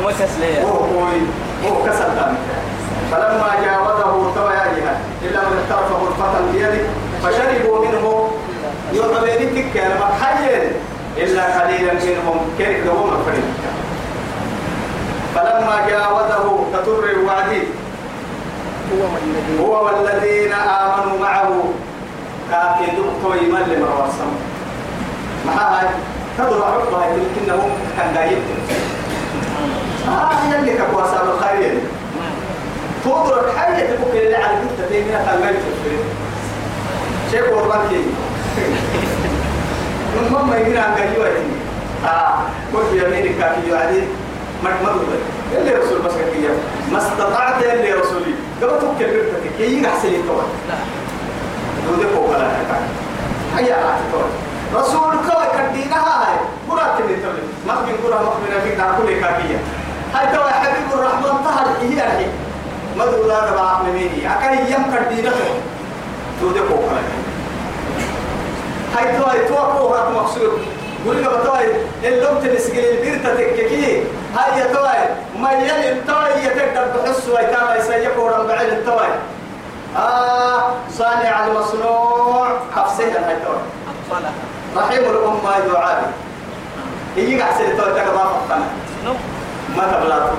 وما 0.00 0.12
تسلية. 0.12 0.62
هو 0.62 0.68
هو 0.76 1.06
هو 1.68 1.84
كسر 1.84 2.08
فلما 3.12 3.48
جاوزه 3.64 4.34
توياها 4.34 4.96
إلا 5.22 5.40
من 5.40 5.64
اقترف 5.70 5.92
غرفة 5.92 6.40
بيده. 6.52 6.84
فشربوا 7.26 7.86
منه 7.86 8.30
يعطبين 8.94 9.54
تك 9.54 9.76
لما 9.82 10.08
حيين 10.22 10.72
إلا 11.16 11.60
قليلا 11.60 11.92
منهم 11.92 12.38
كيف 12.58 12.86
لهم 12.86 13.10
الفريق. 13.18 13.44
فلما 15.34 15.86
جاوزه 15.88 16.64
كتر 16.72 17.04
الوادي 17.04 17.62
هو 19.60 19.86
والذين 19.86 20.52
آمنوا 20.52 21.18
معه. 21.20 21.64
كاكدوا 22.50 23.10
طويما 23.24 23.58
لمروسم 23.58 24.30
مع 25.46 25.52
هاي 25.52 25.86
تدر 26.38 26.64
عقبها 26.64 27.06
يمكنهم 27.06 27.70
كان 27.98 28.14
دايب 28.14 28.38
آه 30.08 30.54
يلي 30.54 30.72
كبواسا 30.72 31.22
بالخير 31.24 31.78
تدرك 33.04 33.56
حاجة 33.56 33.82
تبقى 33.86 34.26
اللي 34.26 34.36
على 34.36 34.56
جدة 34.56 34.88
تيمية 34.88 35.16
تنغير 35.18 35.52
في 35.84 35.90
قربان 37.34 37.80
من 40.16 40.28
مما 40.30 40.56
يجينا 40.58 40.80
عن 40.80 40.94
قيوة 40.94 41.28
آه 42.04 42.38
قلت 42.74 42.90
بيمينك 42.92 43.38
كافي 43.38 43.70
يعدي 43.70 44.02
مدمدو 44.64 45.00
اللي 45.58 45.74
رسول 45.74 45.98
بس 46.02 46.12
كيف 46.12 46.50
ما 46.92 46.98
استطعت 46.98 47.62
اللي 47.62 47.92
رسولي 47.92 48.34
قبل 48.62 48.80
تبكي 48.80 49.04
برتك 49.04 49.60
يجي 49.60 49.88
أحسن 49.88 50.08
يتوى 50.08 50.42
دودك 51.88 52.18
وكلا 52.18 52.48
هيا 53.56 53.74
عاتي 53.74 54.04
رسول 54.74 55.10
كوي 55.10 55.46
كدينها 55.58 56.22
هاي 56.22 56.36
مرات 56.68 57.00
اللي 57.00 57.16
تبلي 57.16 57.42
ما 57.66 57.74
بين 57.84 57.94
قرى 57.94 58.24
مقبلة 58.24 58.60
فيك 58.64 58.74
دار 58.74 58.94
كل 58.98 59.20
كافية 59.20 59.58
هاي 60.14 60.36
توا 60.36 60.50
حبيب 60.50 60.92
الرحمن 60.94 61.44
طهر 61.44 61.66
هي 61.82 62.26
ما 62.98 63.06
دول 63.06 63.30
هذا 63.30 63.54
بعض 63.56 63.84
مني 63.84 64.32
أكاي 64.32 64.72
يم 64.72 64.82
كدينها 64.94 65.32
دودك 66.40 66.70
وكلا 66.70 67.02
هاي 68.96 69.18
توا 69.18 69.48
توا 69.48 69.78
كوها 69.78 70.10
مقصود 70.10 70.58
قولي 71.06 71.20
لك 71.20 71.30
توا 71.44 71.58
اللوم 72.04 72.38
تنسجل 72.38 72.84
البيرتا 72.84 73.34
تككي 73.34 74.02
هاي 74.36 74.62
توا 74.72 74.88
ما 75.40 75.52
يلي 75.52 76.00
توا 76.06 76.28
يتقدر 76.28 76.86
بحس 76.96 77.28
ويتابع 77.28 77.76
يسيقوا 77.76 78.30
رب 78.30 78.46
بعين 78.46 78.84
توا 78.84 79.06
آه 79.96 80.72
صانع 80.98 81.46
المصنوع. 81.46 82.48
حفصها 82.76 83.28
هاي 83.28 83.36
توا 83.44 83.58
أطفالها. 83.90 84.32
رحيم 84.76 85.10
الأمة 85.10 85.50
يعادي 85.74 86.06
هي 87.16 87.40
قاعد 87.40 87.62
ما 88.14 88.24
فقنا. 88.24 88.64
نو. 89.04 89.12
ما 89.76 89.84
تبلاته 89.92 90.36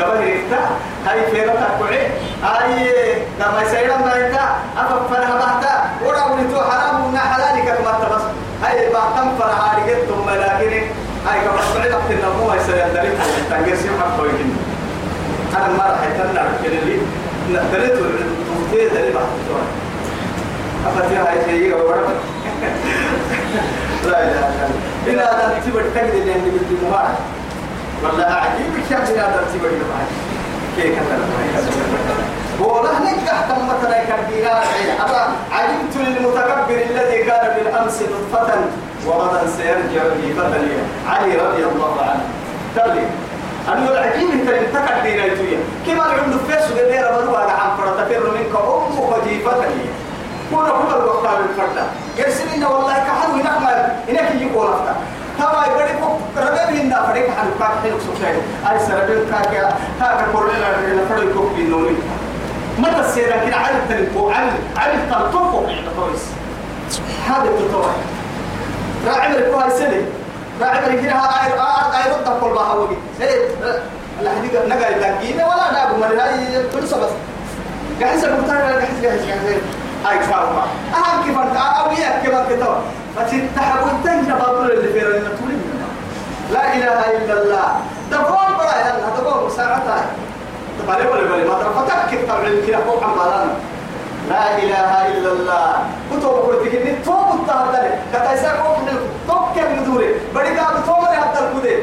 قبل 0.00 0.20
ريكتا 0.20 0.70
هاي 1.06 1.30
فيرتا 1.30 1.68
كوعي. 1.78 2.06
هاي 2.42 2.92
لما 3.40 3.62
يسيرا 3.62 3.96
ما 3.96 4.26
انت 4.26 4.38
أفقنا 4.78 5.36
بحتا 5.36 5.90
ورا 6.04 6.24
ولتو 6.24 6.60
حرام 6.70 7.04
ونا 7.04 7.18
حلالك 7.18 7.64
كما 7.64 7.92
تبس 7.92 8.22
هاي 8.62 8.92
بعتم 8.92 9.30
فرها 9.38 9.76
رجعتم 9.76 10.26
ملاكين 10.26 10.84
هاي 11.26 11.40
كما 11.40 11.60
سمعت 11.74 12.02
في 12.08 12.14
النمو 12.14 12.50
هاي 12.50 12.60
سيرا 12.66 12.88
دليل 12.88 13.12
تنجر 13.50 13.76
سيم 13.76 13.92
حقوين 14.00 14.56
أنا 15.56 15.68
ما 15.68 15.84
راح 15.84 16.02
يتنع 16.10 16.42
كده 16.64 16.80
دليل 17.72 17.88
توتي 17.88 18.88
دليل 18.88 19.12
بحتا 19.12 19.80
أفتيها 20.86 21.30
هاي 21.30 21.44
شيء 21.44 21.76
ورا 21.76 22.00
لا 24.06 24.22
إله 24.22 24.48
إلا 25.06 25.12
الله 25.12 25.20
إلى 25.22 25.22
أن 25.22 25.62
تجد 25.94 26.14
اللي 26.14 26.32
عندي 26.32 26.50
بالدموع 26.50 27.02
والله 28.02 28.24
عجيب 28.24 28.84
الشيء 28.84 29.14
إلى 29.14 29.20
أن 29.20 29.44
تبر 29.54 29.68
المعي 29.68 30.29
كيف 30.82 30.94
كذا 30.98 31.18
والله 32.60 32.98
نجح 33.00 33.40
تم 33.48 33.66
مثلا 33.68 33.98
كبيرات 34.04 34.64
أبا 35.00 35.22
علمت 35.52 35.96
للمتكبر 35.96 36.82
الذي 36.90 37.18
كان 37.24 37.54
بالأمس 37.56 38.02
نطفة 38.02 38.54
وغدا 39.06 39.46
سيرجع 39.56 40.02
في 40.20 40.32
بدني 40.32 40.76
علي 41.08 41.36
رضي 41.36 41.64
الله 41.64 41.94
عنه 42.02 42.24
تبلي 42.76 43.06
أنه 43.68 43.90
العجيب 43.90 44.30
أنت 44.30 44.48
انتقد 44.48 45.02
دينا 45.02 45.24
يتويا 45.24 45.58
كما 45.86 46.04
يقول 46.14 46.38
فيس 46.48 46.72
غير 46.76 47.04
بدو 47.20 47.34
على 47.36 47.52
عم 47.52 47.76
فرتفر 47.76 48.30
منك 48.30 48.54
أمك 48.56 49.24
جيفتني 49.28 49.84
كنا 50.50 50.70
كنا 50.70 50.96
الوقت 50.96 51.24
الفرد 51.24 51.84
يرسلنا 52.18 52.68
والله 52.68 52.94
كحلو 52.94 53.36
نعمل 53.36 53.92
هناك 54.08 54.34
يجيبوا 54.34 54.64
لفتا 54.64 54.96
تما 55.40 55.66
يبدي 55.66 55.98
فوق 56.00 56.20
ربنا 56.36 56.80
هنا 56.82 57.06
فريق 57.06 57.30
حلو. 57.30 57.50
كاك 57.58 57.74
حلو 57.82 57.98
سوكاي 58.06 58.34
أي 58.70 58.78
سربين 58.86 59.24
كاك 59.30 59.74
كاك 60.00 60.24
كورنا 60.32 60.52
لنا 60.52 61.04
فريق 61.08 61.34
كوك 61.34 61.52
بينوني 61.56 61.96
متى 62.78 63.00
السيرة 63.00 63.46
كده 63.46 63.56
عارف 63.56 63.76
تلقوا 63.88 64.32
عارف 64.32 64.52
عارف 64.76 65.00
تلقوا 65.10 65.68
عند 65.68 65.88
كويس. 65.96 66.24
هذا 67.28 67.44
التطور 67.50 67.90
راعي 69.06 69.38
الكويس 69.38 69.72
سنة 69.72 70.02
راعي 70.60 71.02
كده. 71.02 71.12
هاي 71.12 71.52
هاي 71.92 72.12
رد 72.12 72.40
كل 72.40 72.48
ما 72.54 72.60
هو 72.60 72.86
إيه؟ 73.20 73.48
الحديقة 74.20 74.66
نقل 74.66 74.94
تلاقينا 74.94 75.46
ولا 75.46 75.72
نابو 75.72 75.96
من 75.96 76.18
هاي 76.20 76.62
كل 76.74 76.88
سبس 76.88 77.10
قاعد 78.00 78.18
يسمع 78.18 78.30
ترى 78.30 78.58
قاعد 78.58 78.70
قاعد 79.04 79.18
قاعد 79.28 79.62
هاي 80.06 80.18
فاهمة 80.20 80.62
أهم 80.94 81.22
كيف 81.24 81.38
أنت 81.38 81.56
أوياك 81.56 82.22
كيف 82.22 82.34
أنت 82.34 82.62
تو 83.16 83.20
فتتحول 83.20 83.90
تنجى 84.04 84.32
بابل 84.32 84.70
اللي 84.72 84.92
في 84.92 85.00
تولي 85.00 85.56
لا 86.52 86.74
إله 86.76 87.00
إلا 87.16 87.42
الله. 87.42 87.68
دبون 88.10 88.50
برا 88.58 88.74
يلا 88.80 89.10
دبون 89.18 89.50
ساعتها. 89.50 90.04
تبالي 90.78 91.08
ولا 91.10 91.22
بلي؟ 91.30 91.44
ما 91.48 91.54
ترى 91.54 91.72
فتكك 91.78 92.28
طبعا 92.28 92.50
كده 92.66 92.78
فوق 92.86 93.04
عمالنا 93.04 93.52
لا 94.28 94.58
إله 94.58 95.06
إلا 95.08 95.32
الله. 95.32 95.72
كتب 96.10 96.28
قلت 96.28 96.74
إني 96.74 96.92
توم 97.04 97.40
التهدل 97.40 97.88
كتا 98.12 98.32
يسا 98.32 98.52
قوم 98.62 98.84
من 98.86 98.96
توم 99.28 99.44
كم 99.56 99.82
ندوري 99.82 100.14
بدي 100.34 100.54
كاب 100.54 100.74
توم 100.86 101.06
اللي 101.06 101.18
هدل 101.18 101.62
كده 101.62 101.82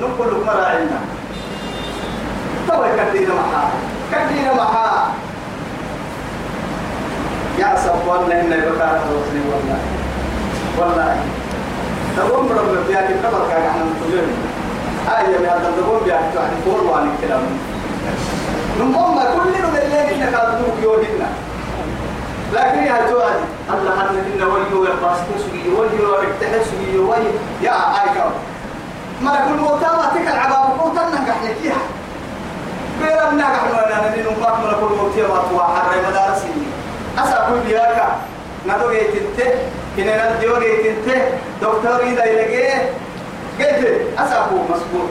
نقول 0.00 0.28
لك 0.28 0.46
مرا 0.46 0.64
عنا 0.66 1.00
توي 2.68 2.88
كدينا 2.98 3.34
معها 3.34 3.70
كدينا 4.12 4.54
معها 4.54 5.12
يا 7.58 7.76
سبوان 7.76 8.32
إن 8.32 8.52
يبقى 8.52 8.88
الرسل 8.90 9.38
والله. 9.50 9.78
والله. 10.78 11.16
تقوم 12.16 12.48
رب 12.48 12.86
بياك 12.88 13.06
كبر 13.06 13.42
كان 13.50 13.62
عن 13.62 13.94
تجرم 14.00 14.36
آية 15.16 15.38
من 15.38 15.46
هذا 15.46 15.72
تقوم 15.80 16.00
بياك 16.04 16.34
عن 16.36 16.52
فور 16.64 16.80
وعن 16.90 17.10
الكلام 17.14 17.42
نمم 18.80 19.18
كل 19.34 19.50
من 19.50 19.78
الليل 19.82 20.22
إنك 20.22 20.34
أدوك 20.34 20.76
يوهنا. 20.82 21.28
لكن 22.54 22.82
يا 22.82 23.10
جواد 23.10 23.40
الله 23.70 23.92
حنا 23.98 24.10
إن 24.10 24.42
ولي 24.42 24.90
يقاس 24.90 25.18
سوي 25.42 25.74
ولي 25.74 25.96
يرتاح 25.96 26.62
سوي 26.70 26.98
ولي. 26.98 27.30
يا 27.62 27.72
آيكا 28.02 28.30
ما 29.22 29.34
كل 29.46 29.58
موتا 29.62 30.10
تك 30.14 30.26
العباب 30.34 30.66
موتا 30.78 31.02
نجح 31.08 31.38
لكيها 31.44 31.82
بيرا 33.02 33.30
نجح 33.30 33.62
ولا 33.70 34.08
نبي 34.08 34.22
نمبات 34.22 34.56
من 34.58 34.72
كل 34.80 34.94
موتي 34.96 35.22
ما 35.22 35.38
توا 35.50 35.62
حر 35.62 35.90
مدارسي. 36.08 36.52
أسأقول 37.18 37.58
بياك. 37.66 38.04
ندو 38.66 38.90
جيتنته 38.90 39.50
كنا 39.96 40.38
ندو 40.38 40.58
جيتنته 40.60 41.22
دكتور 41.62 42.00
إذا 42.02 42.24
يلقيه 42.24 42.90
قلت 43.60 44.00
أسأقول 44.18 44.60
مسؤول 44.70 45.08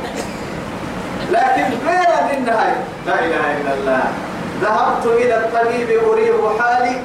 لكن 1.32 1.63
غير 1.88 2.38
النهاية. 2.38 2.84
لا 3.06 3.20
إله 3.20 3.62
إلا 3.62 3.74
الله. 3.74 4.04
ذهبت 4.62 5.06
إلى 5.06 5.36
الطبيب 5.38 5.90
أريد 6.04 6.34
حالي. 6.60 6.96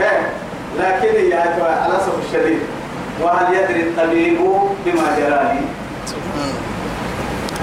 إيه 0.00 0.32
لكن 0.78 1.30
يا 1.30 1.40
على 1.82 1.98
سب 2.06 2.12
الشديد 2.26 2.58
وهل 3.22 3.54
يدري 3.54 3.80
الطبيب 3.80 4.38
بما 4.86 5.18
جرالي 5.18 5.60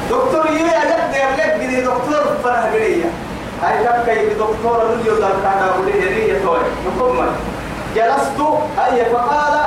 دكتور 0.10 0.46
يلي 0.52 0.70
أجد 0.70 1.16
يبلغ 1.16 1.58
بدي 1.58 1.82
دكتور 1.82 2.24
فرح 2.44 2.70
بدي 2.74 3.04
هاي 3.64 3.84
تبكي 3.84 4.26
بدكتور 4.26 4.96
نجيو 4.98 5.16
دار 5.16 5.36
كانا 5.44 5.72
بدي 5.82 5.92
هني 5.92 6.30
يتوي 6.30 6.60
نقوم 6.88 7.28
جلست 7.96 8.40
هاي 8.78 9.06
فقال 9.06 9.60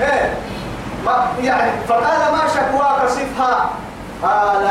إيه 0.00 0.34
ما 1.06 1.26
يعني 1.42 1.70
فقال 1.88 2.32
ما 2.32 2.40
شكواك 2.54 3.08
صفها 3.08 3.70
قال 4.22 4.70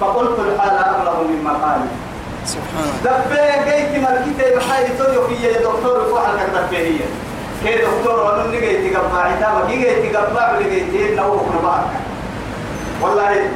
فقلت 0.00 0.38
الحال 0.38 0.78
أبلغ 0.78 1.22
من 1.22 1.44
مقالي. 1.44 1.88
سبحان 2.44 2.90
دبي 3.04 3.70
جيت 3.70 4.02
ملكتي 4.04 4.56
بحالي 4.56 4.88
تويو 4.98 5.28
في 5.28 5.34
يا 5.34 5.52
دكتور 5.58 6.04
فوحل 6.10 6.36
كتب 6.36 6.74
هي. 6.74 6.98
كي 7.64 7.78
دكتور 7.84 8.24
ونن 8.24 8.50
جيت 8.60 8.96
قبع 8.96 9.18
عتابة 9.20 9.66
كي 9.66 9.76
جيت 9.76 10.16
قبع 10.16 10.50
اللي 10.50 10.80
جيت 10.92 11.18
لو 11.18 11.40
نبارك 11.58 11.90
والله 13.02 13.50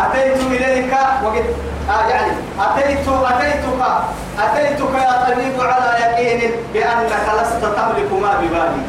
أتيت 0.00 0.40
إليك 0.40 0.92
وقد 1.24 1.44
آه 1.90 2.08
يعني 2.08 2.32
أتيت 2.60 3.08
أتيتك 3.08 3.80
أتيتك 4.38 4.94
يا 4.94 5.24
طبيب 5.26 5.60
على 5.60 6.00
يقين 6.00 6.50
بأنك 6.74 7.12
لست 7.42 7.62
تملك 7.62 8.12
ما 8.22 8.34
ببالي. 8.40 8.82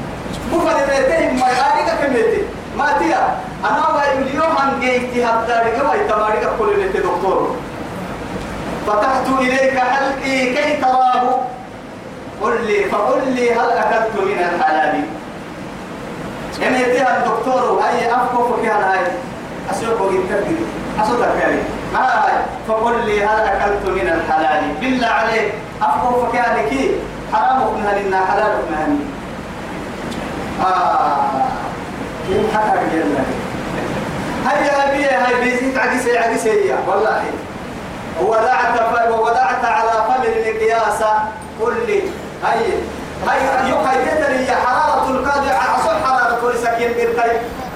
مفردتين 0.53 1.39
ما 1.39 1.47
يعارك 1.47 1.99
كميتي 2.01 2.41
ما 2.77 2.97
تيا. 2.99 3.35
أنا 3.65 3.87
ويليوم 3.95 4.57
عن 4.57 4.79
جيتي 4.79 5.25
حتى 5.25 5.51
رجوا 5.51 5.93
يتمارك 5.95 6.49
كل 6.59 6.69
اللي 6.69 6.87
دكتور. 6.87 7.55
فتحت 8.87 9.27
إليك 9.39 9.79
حلقي 9.79 10.53
كي 10.55 10.77
تراه. 10.81 11.39
قل 12.41 12.65
لي 12.67 12.83
فقل 12.83 13.27
لي 13.27 13.53
هل 13.53 13.69
أكلت 13.71 14.15
من 14.15 14.39
الحلال؟ 14.55 15.01
يعني 16.61 16.81
يتيها 16.81 17.17
الدكتور 17.17 17.81
هاي 17.81 18.13
أفكو 18.15 18.53
فكيها 18.53 18.93
هاي 18.93 18.99
أسوق 19.71 20.11
تبدي 20.29 20.55
أسوق 21.03 21.19
كاري 21.39 21.63
ما 21.93 21.99
هاي 21.99 22.33
فقل 22.67 23.05
لي 23.05 23.25
هل 23.25 23.39
أكلت 23.39 23.85
من 23.85 24.07
الحلال؟ 24.09 24.73
بالله 24.81 25.07
عليك. 25.07 25.53
أفكو 25.81 26.25
فكيها 26.25 26.57
لكي 26.57 26.91
حرام 27.33 27.61
ابنها 27.61 27.99
لنا 27.99 28.25
حلال 28.25 28.51
ابنها 28.59 28.87
آه. 30.65 31.17
كيف 32.27 32.57
حكى 32.57 32.79
الجنة 32.81 33.25
هيا 34.47 34.89
أبي 34.93 35.05
هاي 35.05 35.41
بيزيد 35.43 35.77
عدسي 35.77 36.17
عدسي 36.17 36.73
والله. 36.87 37.23
ووضعت 38.21 39.11
ووضعت 39.11 39.65
على 39.65 39.91
فم 40.07 40.23
المقياس 40.23 41.03
قل 41.61 41.73
لي. 41.87 42.01
هي 42.45 42.73
هي 43.27 43.69
يقيدتني 43.69 44.55
حرارة 44.55 45.09
القاضي 45.09 45.49
عصو 45.49 45.89
حرارة 46.05 46.45
ولسكين 46.45 46.91
بيرتاي 46.93 47.31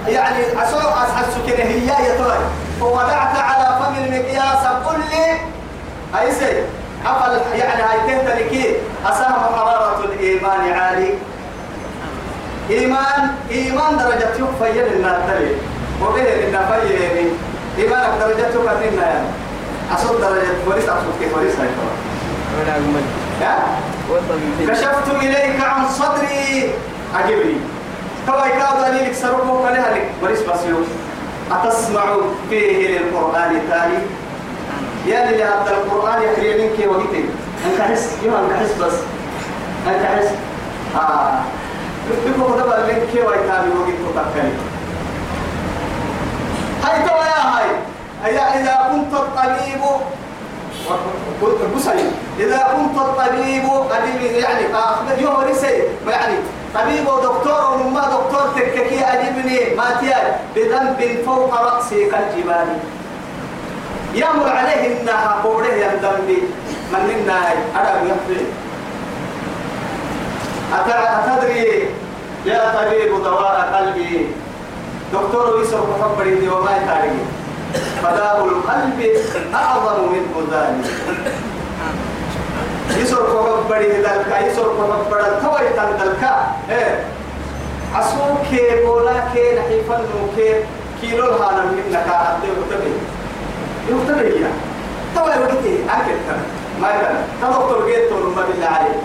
يعني 0.07 0.43
عصو 0.57 0.77
أسحس 0.77 1.33
كده 1.47 1.63
هي 1.63 1.87
يا 1.87 2.17
توي. 2.17 2.37
ووضعت 2.81 3.35
على 3.37 3.79
فم 3.79 4.03
المقياس 4.03 4.65
قل 4.85 4.99
لي 4.99 5.37
هاي 6.13 6.31
سي 6.31 6.63
حفل 7.05 7.59
يعني 7.59 7.81
هاي 7.81 7.97
تهتني 8.07 8.49
كي 8.49 8.75
أسهم 9.05 9.33
حرارة 9.33 10.03
الإيمان 10.05 10.73
عالي. 10.73 11.13
إيمان 12.69 13.29
إيمان 13.51 13.97
درجة 13.97 14.29
يكفي 14.39 14.97
لنا 14.97 15.19
تلي. 15.27 15.51
وبه 16.01 16.21
لنا 16.21 16.65
فيني 16.65 17.29
إيمانك 17.77 18.13
درجة 18.19 18.47
يكفي 18.47 18.95
يعني 19.01 19.27
أصل 19.95 20.21
درجة 20.21 20.47
وليس 20.67 20.89
أقصد 20.89 21.13
كيف 21.19 21.37
وليس 21.37 21.55
هاي 21.55 21.67
أجمل 22.75 23.01
كشفت 24.67 25.15
إليك 25.21 25.61
عن 25.61 25.89
صدري. 25.89 26.73
عجبني 27.15 27.55
كما 28.27 28.45
يكاد 28.45 28.83
أن 28.83 28.95
لك 28.95 29.13
سرقه 29.13 29.69
كلها 29.69 29.93
لك. 29.95 30.11
وليس 30.23 30.41
بس 30.41 30.65
يوم؟ 30.65 30.85
أتسمع 31.51 32.03
فيه 32.49 32.87
للقرآن 32.87 33.61
تالي؟ 33.69 33.99
يا 35.05 35.29
اللي 35.29 35.43
هذا 35.43 35.71
القرآن 35.71 36.21
يحري 36.21 36.61
منك 36.61 36.87
وقتي. 36.87 37.25
أنت 37.65 37.81
حس 37.81 38.09
يوم 38.23 38.35
أنت 38.35 38.53
حس 38.53 38.81
بس. 38.81 38.93
أنت 39.87 40.05
حس. 40.05 40.29
آه. 40.95 41.39
بيكو 42.25 42.49
دبل 42.49 42.83
منك 42.87 43.27
ويتابي 43.27 43.69
وقت 43.69 43.99
تتكلم. 44.15 44.57
هاي 46.83 47.07
توا 47.07 47.25
يا 47.25 47.57
هاي. 47.57 47.69
أي 48.25 48.37
إذا 48.37 48.89
كنت 48.91 49.13
الطبيب 49.13 49.81
بسي 51.75 52.11
إذا 52.39 52.67
كنت 52.75 52.97
الطبيب 53.01 53.63
أديب 53.91 54.21
يعني 54.21 54.75
أخبر 54.75 55.21
يوم 55.21 55.35
رسي 55.35 55.83
يعني؟ 56.07 56.35
طبيب 56.75 57.07
ودكتور 57.07 57.81
وما 57.81 58.01
دكتور 58.01 58.43
تككي 58.55 58.99
أجبني 59.05 59.75
ما 59.75 59.97
تيار 59.99 60.39
بذنب 60.55 61.25
فوق 61.25 61.61
رأسي 61.61 62.05
كالجبال. 62.05 62.67
يامر 64.13 64.49
عليه 64.49 65.01
إنها 65.01 65.41
قوله 65.43 65.73
يندم 65.73 66.25
بي 66.27 66.43
من 66.91 67.03
منا 67.07 67.39
أدب 67.75 68.07
يحفل 68.07 68.45
أتدري؟ 70.73 71.89
يا 72.45 72.61
طبيب 72.75 73.23
دواء 73.23 73.57
قلبي. 73.75 74.27
دكتور 75.13 75.61
يسر 75.61 75.87
محبري 75.99 76.49
وما 76.49 76.77
يتعلم 76.77 77.19
فداء 78.03 78.45
القلب 78.45 78.99
أعظم 79.53 79.97
من 80.11 80.23
ذلك 80.51 80.91
يسر 82.97 83.25
كوكبري 83.31 83.91
ذلك 83.91 84.45
يسر 84.47 84.63
كوكبري 84.63 85.23
توي 85.43 85.69
تندلك 85.77 86.29
إيه. 86.69 87.03
عصو 87.95 88.17
كي 88.49 88.85
بولا 88.85 89.13
كي 89.33 89.55
نحيفن 89.59 89.99
كي 90.35 90.53
كيلو 91.01 91.25
الهانا 91.25 91.63
منك 91.65 92.07
عبد 92.07 92.43
يكتبه 92.43 92.91
يكتبه 93.89 94.21
يا. 94.45 94.51
توي 95.15 95.43
وقتي 95.43 95.79
أكل 95.89 96.17
ما 96.81 96.91
كان 96.91 97.15
تدكتور 97.41 97.85
جيت 97.87 98.11
ما 98.13 98.43
بالله 98.47 98.67
عليه 98.67 98.95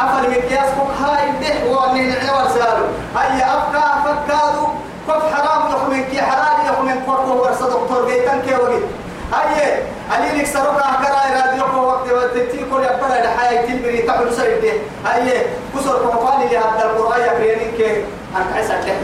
أفل 0.00 0.30
مقياس 0.30 0.68
كوك 0.78 0.90
هاي 1.08 1.30
ده 1.30 1.70
وأني 1.70 2.06
نعور 2.10 2.48
سالو 2.48 2.84
هيا 3.16 3.46
أبقى 3.54 3.92
فكادو 4.04 4.66
كف 5.08 5.34
حرام 5.34 5.70
يخمن 5.72 6.04
كي 6.04 6.20
حلال 6.22 6.66
يخمن 6.72 7.00
كف 7.00 7.08
هو 7.10 7.42
ورسا 7.42 7.64
دكتور 7.66 8.04
بيتن 8.06 8.40
كي 8.46 8.54
وقت. 8.54 8.82
هاي 9.32 9.82
علي 10.10 10.38
لك 10.38 10.46
سرقة 10.46 11.04
كرا 11.04 11.20
إراد 11.28 11.58
يقو 11.58 11.86
وقت 11.86 12.12
وتتي 12.12 12.64
كل 12.70 12.82
يبقى 12.82 13.22
لحياة 13.24 13.66
تلبري 13.66 14.02
تحل 14.02 14.34
سيد 14.34 14.62
ده 14.62 14.72
هاي 15.04 15.46
كسر 15.74 15.96
كفاني 16.04 16.44
لهذا 16.44 16.84
القرآن 16.84 17.20
يقرينين 17.20 17.72
كي 17.76 18.04
أنت 18.36 18.56
له 18.56 18.96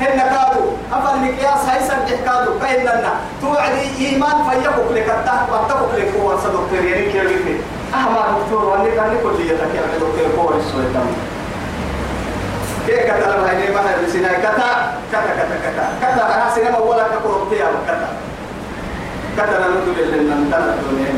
هن 0.00 0.18
كادو. 0.18 0.64
أفل 0.92 1.16
مقياس 1.24 1.62
هاي 1.68 1.80
سنجح 1.88 2.20
كادو. 2.24 2.58
كاين 2.60 2.80
لنا. 2.80 3.12
توعدي 3.42 4.06
إيمان 4.06 4.36
فيقوك 4.50 4.92
لك 4.92 5.08
التحق 5.08 5.52
واتقوك 5.52 5.94
لك. 5.96 6.12
هو 6.20 6.28
ورسا 6.28 6.48
دكتور 6.48 6.84
يعني 6.84 7.12
كي 7.12 7.18
وقت 7.18 7.60
أهما 7.94 8.38
دكتور 8.38 8.64
وأني 8.64 8.90
كان 8.90 9.16
كل 9.22 9.40
يتك 9.40 9.72
يعني 9.74 9.92
دكتور 9.94 10.26
هو 10.38 10.48
السوء 10.48 10.84
كي 12.86 12.96
كتا 12.96 13.26
لما 13.30 13.50
هيني 13.50 13.74
ما 13.74 13.80
هي 13.80 14.06
بسنا 14.06 14.32
كتا 14.32 14.70
كتا 15.12 15.32
كتا 15.38 15.56
كتا. 15.64 15.86
كتا 16.02 16.34
أنا 16.34 16.54
سينما 16.54 16.78
ولا 16.78 17.02
كقربتي 17.02 17.62
أو 17.62 17.72
كتا 17.86 18.08
كتا 19.36 19.58
نندل 19.68 20.08
لنا 20.12 20.34
نندل 20.34 20.54
الدنيا 20.74 21.12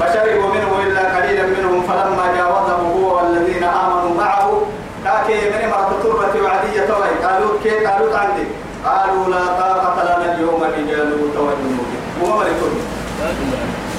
فشربوا 0.00 0.54
منه 0.54 0.70
إلا 0.86 1.16
قليلا 1.16 1.42
منهم 1.46 1.82
فلما 1.82 2.24
جاوزه 2.36 2.76
هو 2.76 3.16
والذين 3.16 3.64
آمنوا 3.64 4.14
معه 4.18 4.62
كاكي 5.04 5.34
من 5.50 5.68
مرة 5.70 5.98
تربة 6.02 6.44
وعدية 6.44 6.80
توي 6.86 7.08
قالوا 7.26 7.50
كي 7.62 7.70
قالوا 7.86 8.18
عندي 8.18 8.44
قالوا 8.86 9.28
لا 9.28 9.46
طاقة 9.46 10.02
لنا 10.04 10.34
اليوم 10.34 10.64
لجالوت 10.64 11.36
وجنود 11.36 11.90
وما 12.22 12.36
ملكون 12.36 12.74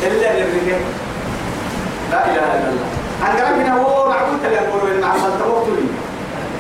إلا 0.03 0.33
للرجال 0.39 0.81
لا 2.11 2.25
إله 2.25 2.45
إلا 2.55 2.69
الله. 2.69 2.87
عن 3.23 3.37
قربنا 3.37 3.73
هو 3.81 4.09
معقول 4.09 4.37
تلي 4.43 4.59
أقول 4.59 4.89
من 4.91 5.01
معمل 5.01 5.31
توقتني 5.39 5.87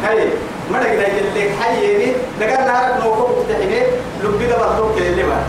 هاي 0.03 0.27
ما 0.71 0.77
نقدر 0.79 1.07
يجلك 1.17 1.51
حيني 1.61 2.13
دقال 2.39 2.65
نهارك 2.67 3.03
نوقف 3.03 3.49
تحيني 3.49 3.81
برضو 4.23 4.95
كده 4.95 5.07
اللي 5.07 5.23
ما. 5.23 5.41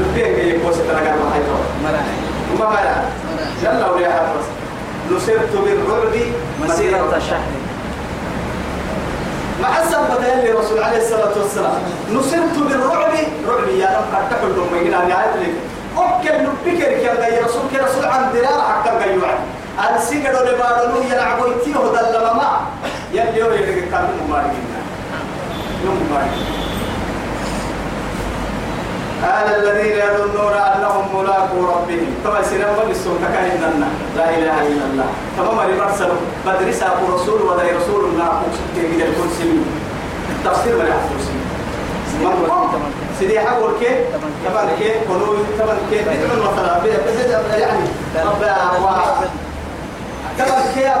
لبي 0.00 0.26
أنك 0.26 0.38
يكوس 0.38 0.76
تلقى 0.76 1.02
ما 1.02 1.30
حيطور 1.34 1.64
مراحل 1.84 2.14
ما 2.58 2.70
ملا 2.70 3.02
يلا 3.62 3.90
ولي 3.90 4.06
حفظ 4.06 4.44
نصرت 5.12 5.52
بالرعب 5.52 6.14
مسيرة. 6.64 7.18
شهر. 7.30 7.40
مع 9.62 9.82
السبب 9.82 10.24
اللي 10.38 10.50
رسول 10.50 10.82
عليه 10.82 10.98
الصلاة 10.98 11.38
والسلام. 11.42 11.78
نصرت 12.12 12.58
بالرعب. 12.58 13.12
رعب 13.48 13.68
يا 13.78 13.86
رب 13.86 14.14
قد 14.16 14.38
تقول 14.38 14.56
لهم 14.56 14.72
من 14.72 14.90
نهاية 14.90 15.36
لك. 15.40 15.54
أوكي 15.96 16.28
نبكر 16.28 16.86
كي 16.86 17.02
يا 17.04 17.44
رسول 17.44 17.62
كي 17.72 17.78
رسول 17.78 18.04
عن 18.04 18.32
درار 18.32 18.62
حتى 18.62 18.90
قيوع 18.90 19.34
السيجر 19.96 20.40
اللي 20.40 20.56
بارلو 20.58 21.02
يلعبوا 21.02 21.48
يتيه 21.48 21.72
دل 21.72 22.20
ما. 22.20 22.60
يلي 23.12 23.38
يوري 23.38 23.58
لك 23.58 23.88
كان 23.90 24.08
مباركين 24.28 24.64
نم 25.84 26.63
قال 29.22 29.46
الذين 29.54 29.96
يظنون 29.96 30.52
أنهم 30.52 31.04
ملاقو 31.18 31.58
ربهم. 31.74 32.14
كما 32.24 32.42
سنم 32.42 32.76
بالسوق 32.88 33.18
كاين 33.34 33.60
لا 34.16 34.30
إله 34.30 34.56
إلا 34.66 34.84
الله. 34.90 35.08
تمام 35.36 35.78
مرسل. 35.78 36.08
مدرسة 36.46 36.86
رسول 37.14 37.42
ولا 37.42 37.62
رسول 37.62 38.04
الله. 38.04 38.42
كي 38.74 38.80
الكرسي 38.80 39.48
تفسير 40.44 40.74
من 40.76 40.80
الكرسي 40.80 41.34
سيدي 43.18 43.40
حقول 43.40 43.72
كيف؟ 43.80 43.98
طبعا 44.46 44.66
كيف؟ 44.78 45.10
قولوا 45.10 45.36
طبعا 45.58 45.76
كيف؟ 45.90 46.08
بدعوا 46.08 46.52
مثلا. 46.52 47.56
يعني. 47.58 47.86
طبعا 50.38 50.60
كيف؟ 50.74 50.98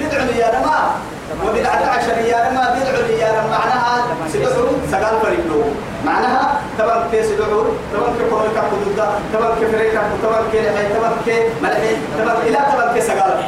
بدعوا 0.00 0.24
لي 0.24 0.38
يا 0.38 0.48
جماعة 0.60 0.90
وبدعة 1.46 1.90
عشر 1.90 2.18
يا 2.18 2.50
جماعة 2.50 2.80
بدعوا 2.80 3.06
لي 3.08 3.18
يا 3.20 3.30
جماعة 3.32 3.58
معناها 3.58 4.04
سيدعوا 4.32 4.68
سقال 4.92 5.20
فريق 5.22 5.44
معناها 6.06 6.60
طبعا 6.78 7.08
كيف 7.12 7.40
قولوا 7.42 7.72
كحدود 8.54 8.96
طبعا 9.34 9.50
كيف 9.60 9.70
فريق 9.76 9.92
طبعا 10.22 10.42
كيف 10.52 10.66
طبعا 10.98 11.12
كيف 11.24 11.44
ملحي 11.62 11.96
طبعا 12.18 12.34
إلى 12.46 12.58
كيف 12.94 13.04
سقال 13.04 13.44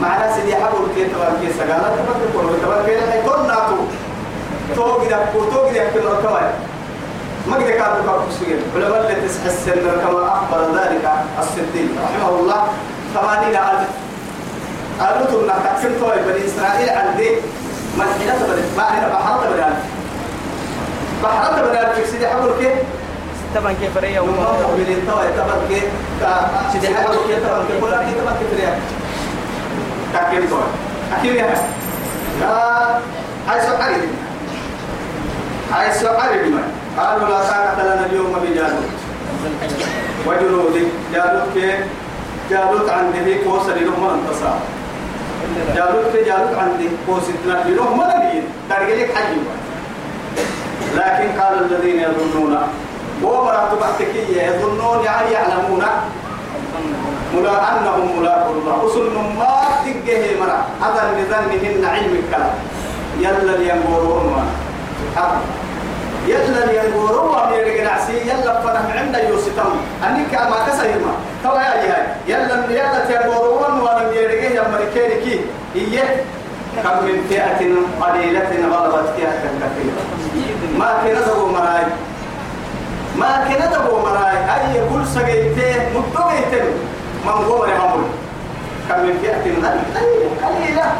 معناها 0.00 0.36
سيدي 0.36 0.54
حقول 0.56 0.88
كيف 0.96 1.08
طبعا 1.16 1.30
كيف 1.40 1.56
سقال 1.56 1.80
طبعا 1.80 2.14
كيف 2.20 2.36
قولوا 2.36 2.56
طبعا 2.64 2.82
كيف 2.86 3.00
كل 3.26 3.46
ناتو 3.46 3.76
توقي 4.76 5.08
ده 5.08 5.18
توقي 5.54 5.74
ده 5.74 5.90
كل 5.94 5.98
الكواي 5.98 6.50
ما 7.46 7.56
قد 7.56 7.62
كانوا 7.62 7.96
كانوا 8.06 8.30
سجن 8.40 8.60
علماء 8.76 9.00
اللي 9.00 9.12
ان 9.74 10.00
كما 10.00 10.26
أخبر 10.28 10.60
ذلك 10.78 11.10
الصديق 11.38 11.88
رحمه 12.04 12.38
الله 12.40 12.62
ثمانين 13.14 13.56
ألف. 13.56 13.88
قالوا 15.00 15.26
تمنا 15.26 15.54
تكسر 15.64 15.90
توي 16.00 16.16
بني 16.26 16.46
إسرائيل 16.46 16.88
عندي. 16.90 17.30
ملحنة 17.98 18.46
بني 18.48 18.62
ما 18.76 18.82
هنا 18.98 19.08
بحرة 19.08 19.50
بني 19.50 19.64
بحرة 21.26 21.62
بني 21.68 21.80
الف 21.80 22.10
سيدي 22.10 22.26
حقول 22.28 22.50
كيف؟ 22.60 22.72
طبعا 23.54 23.72
كيف 23.80 23.96
ريا 23.96 24.10
يوم 24.16 24.28
ما 24.28 24.74
بني 24.76 24.94
توي 24.94 25.28
طبعا 25.38 25.56
كيف؟ 25.68 25.84
سيدي 26.72 26.94
حقول 26.94 27.16
كيف؟ 27.28 27.46
طبعا 27.48 27.64
كيف؟ 27.68 27.80
كل 27.80 27.90
كيف 27.90 28.22
طبعا 28.22 28.34
كيف 28.40 28.60
ريا 28.60 28.78
كاكين 30.12 30.48
توي 30.50 30.60
أكيد 31.18 31.34
يا 31.34 31.54
لا. 32.40 32.98
هاي 33.48 33.60
سؤال 33.60 34.00
هاي 35.72 35.92
سؤال 35.92 36.50
ما 36.54 36.62
قالوا 36.98 37.28
لا 37.28 37.38
طاقة 37.40 37.82
لنا 37.82 38.06
اليوم 38.06 38.32
بجالوت. 38.42 38.90
وجنودي 40.26 40.86
جالوت 41.12 41.42
كي 41.54 41.72
جالوت 42.50 42.88
عنده 42.90 43.36
كوسر 43.44 43.74
لهم 43.74 44.08
انتصار. 44.10 44.58
جالوت 45.74 46.04
كي 46.12 46.24
جالوت 46.24 46.58
عنده 46.58 46.90
كوسر 47.06 47.32
لهم 47.46 47.98
من 47.98 48.04
نبي 48.04 48.42
ترجلك 48.70 49.14
حجي 49.14 49.40
لكن 50.94 51.40
قال 51.40 51.54
الذين 51.64 52.00
يظنون 52.00 52.58
ومرات 53.22 53.70
بحتكية 53.80 54.42
يظنون 54.42 55.04
يعني 55.04 55.30
يعلمون. 55.32 55.84
ملا 57.34 57.78
أنهم 57.78 58.20
ملاقوا 58.20 58.54
الله. 58.54 58.84
وصل 58.84 59.14
ما 59.38 59.56
تجيه 59.84 60.40
مرا 60.40 60.64
هذا 60.82 61.02
لظنهن 61.18 61.84
علم 61.84 62.22
الكلام. 62.22 62.54
يلا 63.18 63.52
سبحان 65.00 65.38
يلا 66.26 66.66
لينقرون 66.66 67.28
وهم 67.28 67.52
يرجعسي 67.52 68.12
يلا 68.12 68.60
فنح 68.60 68.96
عند 68.96 69.16
يوسفهم. 69.30 69.76
أنك 70.04 70.34
ما. 70.34 70.56
كسيما 70.66 71.12
توا 71.42 71.60
يا 71.60 72.06
يلا 72.28 72.56
يلا 72.68 73.06
تينقرون 73.06 73.80
وهم 73.80 74.12
يرجع 74.12 74.50
يا 74.50 74.68
مريكيركي 74.68 75.40
إيه. 75.76 76.24
كم 76.82 77.04
من 77.04 77.26
فئة 77.28 77.60
قليلة 78.00 78.50
غلبت 78.72 79.08
فئة 79.16 79.42
كثيرة. 79.60 80.02
ما 80.78 80.88
كنا 81.02 81.20
مراي؟ 81.52 81.84
ما 83.18 83.44
دبو 83.66 83.98
مراي؟ 83.98 84.36
أي 84.36 84.80
كل 84.92 85.06
سجيته 85.06 85.88
مدويته 85.94 86.64
من 87.24 87.32
قوم 87.32 87.68
يهمل 87.68 88.04
كم 88.88 88.98
من 89.00 89.18
فئة 89.22 89.44
قليلة؟ 90.42 90.92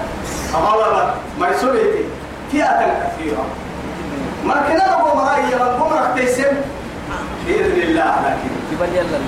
غلبت. 0.54 1.14
ما 1.40 1.48
يسويتي. 1.48 2.04
فئة 2.52 2.80
كثيرة. 3.02 3.44
ما 4.44 4.54
نبغى 4.86 5.14
مراي؟ 5.14 5.42
من 5.42 5.80
قوم 5.80 5.92
رختيسم 5.92 6.52
بإذن 7.46 7.80
الله. 7.82 8.14
لكن 8.26 8.94
يلا 8.94 9.18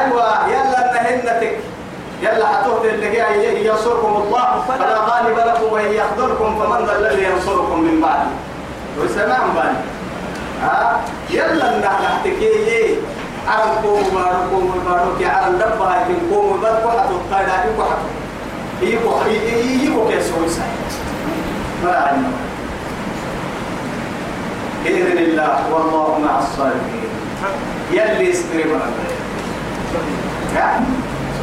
أيوة. 0.00 0.48
يلا 0.48 0.92
نهنتك. 0.94 1.58
يلا 2.22 2.46
حتوت 2.46 2.84
اللي 2.84 3.10
جاي 3.10 3.66
ينصركم 3.66 4.22
الله. 4.22 4.64
فلا 4.68 4.98
غالب 4.98 5.38
لكم 5.38 5.72
وإن 5.72 5.92
يخذلكم 5.92 6.58
فمن 6.58 6.86
ذا 6.86 6.98
الذي 6.98 7.24
ينصركم 7.24 7.80
من 7.80 8.00
بعده 8.00 8.30
وسمع 9.00 9.38
بالي 9.54 9.76
ها؟ 10.62 11.00
يلا 11.30 11.78
نحتك 11.78 12.40
عرب 13.48 13.84
قوم 13.84 14.02
بارو 14.14 14.50
قوم 14.50 14.82
بارو 14.86 15.18
كي 15.18 15.26
عرب 15.26 15.54
دبا 15.58 15.84
هاي 15.84 16.04
قوم 16.34 16.60
بارو 16.60 16.90
حتو 16.90 17.14
قاعد 17.30 17.48
هاي 17.48 17.58
حتو 17.60 18.08
يبو 18.82 19.10
يبو 19.84 20.08
كيسوي 20.08 20.48
ساي 20.48 20.66
ما 21.84 21.96
عندنا 21.96 22.30
بإذن 24.84 25.18
الله 25.18 25.72
والله 25.72 26.18
مع 26.18 26.38
الصالحين 26.38 27.08
يلي 27.92 28.30
استريبنا 28.30 28.80
سبحان 30.50 30.84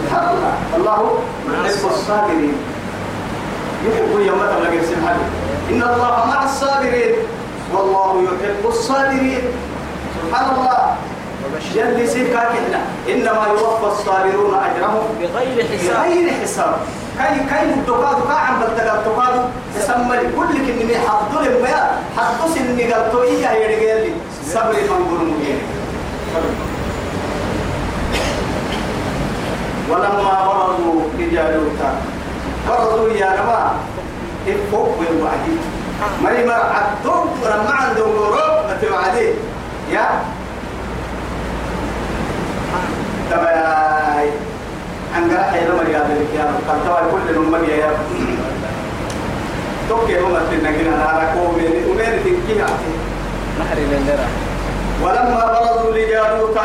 الله 0.05 0.53
الله 0.75 0.99
يحب 1.51 1.83
الصابرين. 1.91 2.57
يحب 3.85 4.11
يوم 4.19 4.39
تبلغ 4.39 4.73
السبحان 4.81 5.19
إن 5.71 5.81
الله 5.83 6.25
مع 6.27 6.43
الصابرين. 6.43 7.15
والله 7.73 8.23
يحب 8.23 8.63
الصابرين. 8.65 9.43
سبحان 10.21 10.47
الله. 10.55 10.95
يلي 11.75 12.07
سيكا 12.07 12.41
كنا 12.51 12.81
إنما 13.09 13.45
يوفى 13.51 13.87
الصابرون 13.91 14.53
أجرهم 14.53 15.05
بغير 15.19 15.65
حساب. 15.71 15.95
بغير 15.95 16.33
حساب. 16.41 16.73
كاي 17.17 17.39
كاي 17.49 17.63
الدكاد 17.73 18.17
كا 18.27 18.33
عم 18.33 18.59
بتدقى 18.59 18.95
الدكاد 18.99 19.35
يسمى 19.77 20.17
كل 20.17 20.53
كلمة 20.67 20.95
حضر 21.07 21.43
ما 21.63 21.75
حضر 22.17 22.53
سن 22.55 22.79
قلتو 22.79 23.23
إياه 23.23 23.53
يرجع 23.53 23.93
لي 24.03 24.13
صبر 24.51 24.73
من 24.73 25.05
قول 25.09 26.64
ولما 29.89 30.33
برزوا 30.47 31.01
لجالوت 31.19 31.79
برزوا 32.69 33.09
يا 33.09 33.29
جماعة 33.35 33.75
الفوق 34.47 34.99
والوعدي 34.99 35.55
ما 36.23 36.29
يمر 36.31 36.53
عدوك 36.53 37.27
ولما 37.43 37.71
عندهم 37.71 38.11
روب 38.15 38.65
نتوعدي 38.77 39.29
يا. 39.91 40.07
تباي 43.31 44.29
أنقرأ 45.17 45.75
مريا 45.77 45.99
ذلك 46.09 46.29
يا 46.37 46.43
رب 46.45 46.69
قد 46.69 46.85
توا 46.85 46.99
كل 47.11 47.39
نمر 47.39 47.63
يا 47.69 47.85
رب. 47.85 48.35
توكي 49.89 50.19
هم 50.19 50.33
تنقل 50.51 50.89
على 51.07 51.27
قومين 51.39 51.71
ومين 51.89 52.23
تنكيها 52.25 52.67
نحر 53.59 53.75
للدرع 53.77 54.27
ولما 55.03 55.45
برزوا 55.45 55.91
لجالوت 55.97 56.57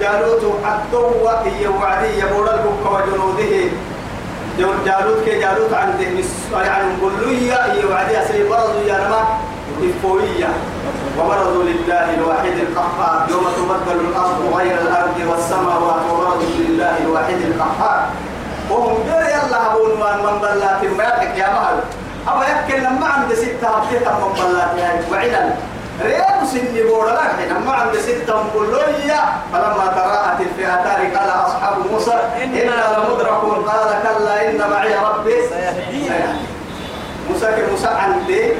جالوت 0.00 0.42
الدوة 0.72 1.42
هي 1.42 1.68
وعدي 1.68 2.18
يقول 2.18 2.48
البك 2.48 2.84
وجنوده. 2.92 3.70
جالوت 4.58 5.24
كي 5.24 5.38
جالوت 5.40 5.72
عنده 5.74 6.04
يعني 6.52 6.92
قلوية 7.02 7.54
هي 7.54 7.84
وعدي 7.84 8.22
أسري 8.22 8.42
برزوا 8.48 8.82
يا 8.86 8.98
نما 8.98 9.22
الفوية 9.82 10.48
وبرزوا 11.18 11.62
لله 11.62 12.14
الواحد 12.14 12.54
القهار 12.66 13.26
يوم 13.30 13.44
تبدل 13.56 14.00
الأرض 14.00 14.54
غير 14.56 14.80
الأرض 14.80 15.16
والسماوات 15.30 16.02
وبرزوا 16.12 16.54
لله 16.58 16.94
الواحد 17.04 17.34
القهار 17.50 18.06
وهم 18.70 18.96
دير 19.06 19.22
يلا 19.34 19.72
أبون 19.72 19.90
من 20.24 20.38
بلات 20.42 20.84
ما 20.98 21.04
يا 21.36 21.48
مهل. 21.54 21.78
أما 22.28 22.44
يكن 22.48 22.82
لما 22.82 23.06
عند 23.06 23.34
ستة 23.34 23.68
هبتة 23.68 24.12
من 24.18 24.32
بلات 24.34 25.00
وعلل. 25.12 25.50
ريال 26.02 26.46
سني 26.52 26.82
بورا 26.82 27.12
لكن 27.12 27.56
أما 27.56 27.72
عند 27.72 27.96
ستة 27.96 28.42
مقلوية 28.42 29.20
فلما 29.52 29.86
تراءت 29.96 30.40
الفئتان 30.40 31.16
قال 31.16 31.30
أصحاب 31.46 31.76
موسى 31.92 32.16
إنا 32.42 32.78
لمدركون. 32.94 33.58
قال 33.68 33.90
كلا 34.02 34.50
إن 34.50 34.60
معي 34.70 34.94
ربي. 34.94 35.36
سيهدين 35.48 36.12
موسى 37.70 37.88
عندي. 37.88 38.52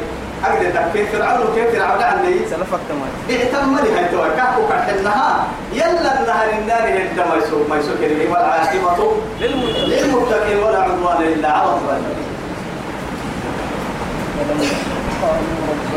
أقدر 0.45 0.83
كيف 0.93 1.13
فرعون 1.13 1.47
كيف 1.55 1.75
فرعون 1.75 2.03
عندي؟ 2.03 2.35
سلفك 2.51 2.79
تمام 2.89 3.13
اهتم 3.31 3.79
لي 3.85 3.91
هاي 3.99 4.05
تو 4.09 4.23
كاكو 4.37 4.63
كحنها 4.71 5.47
يلا 5.73 6.21
النهر 6.21 6.49
النار 6.59 6.87
هدا 6.89 7.25
ما 7.27 7.37
يسوق 7.37 7.69
ما 7.69 7.77
يسوق 7.77 7.97
كلمة 8.01 8.33
والعاقبة 8.33 9.13
للمتقين 9.41 10.59
ولا 10.63 10.79
عدوان 10.83 11.23
إلا 11.23 11.51
على 11.53 11.71
الظالمين. 11.71 12.29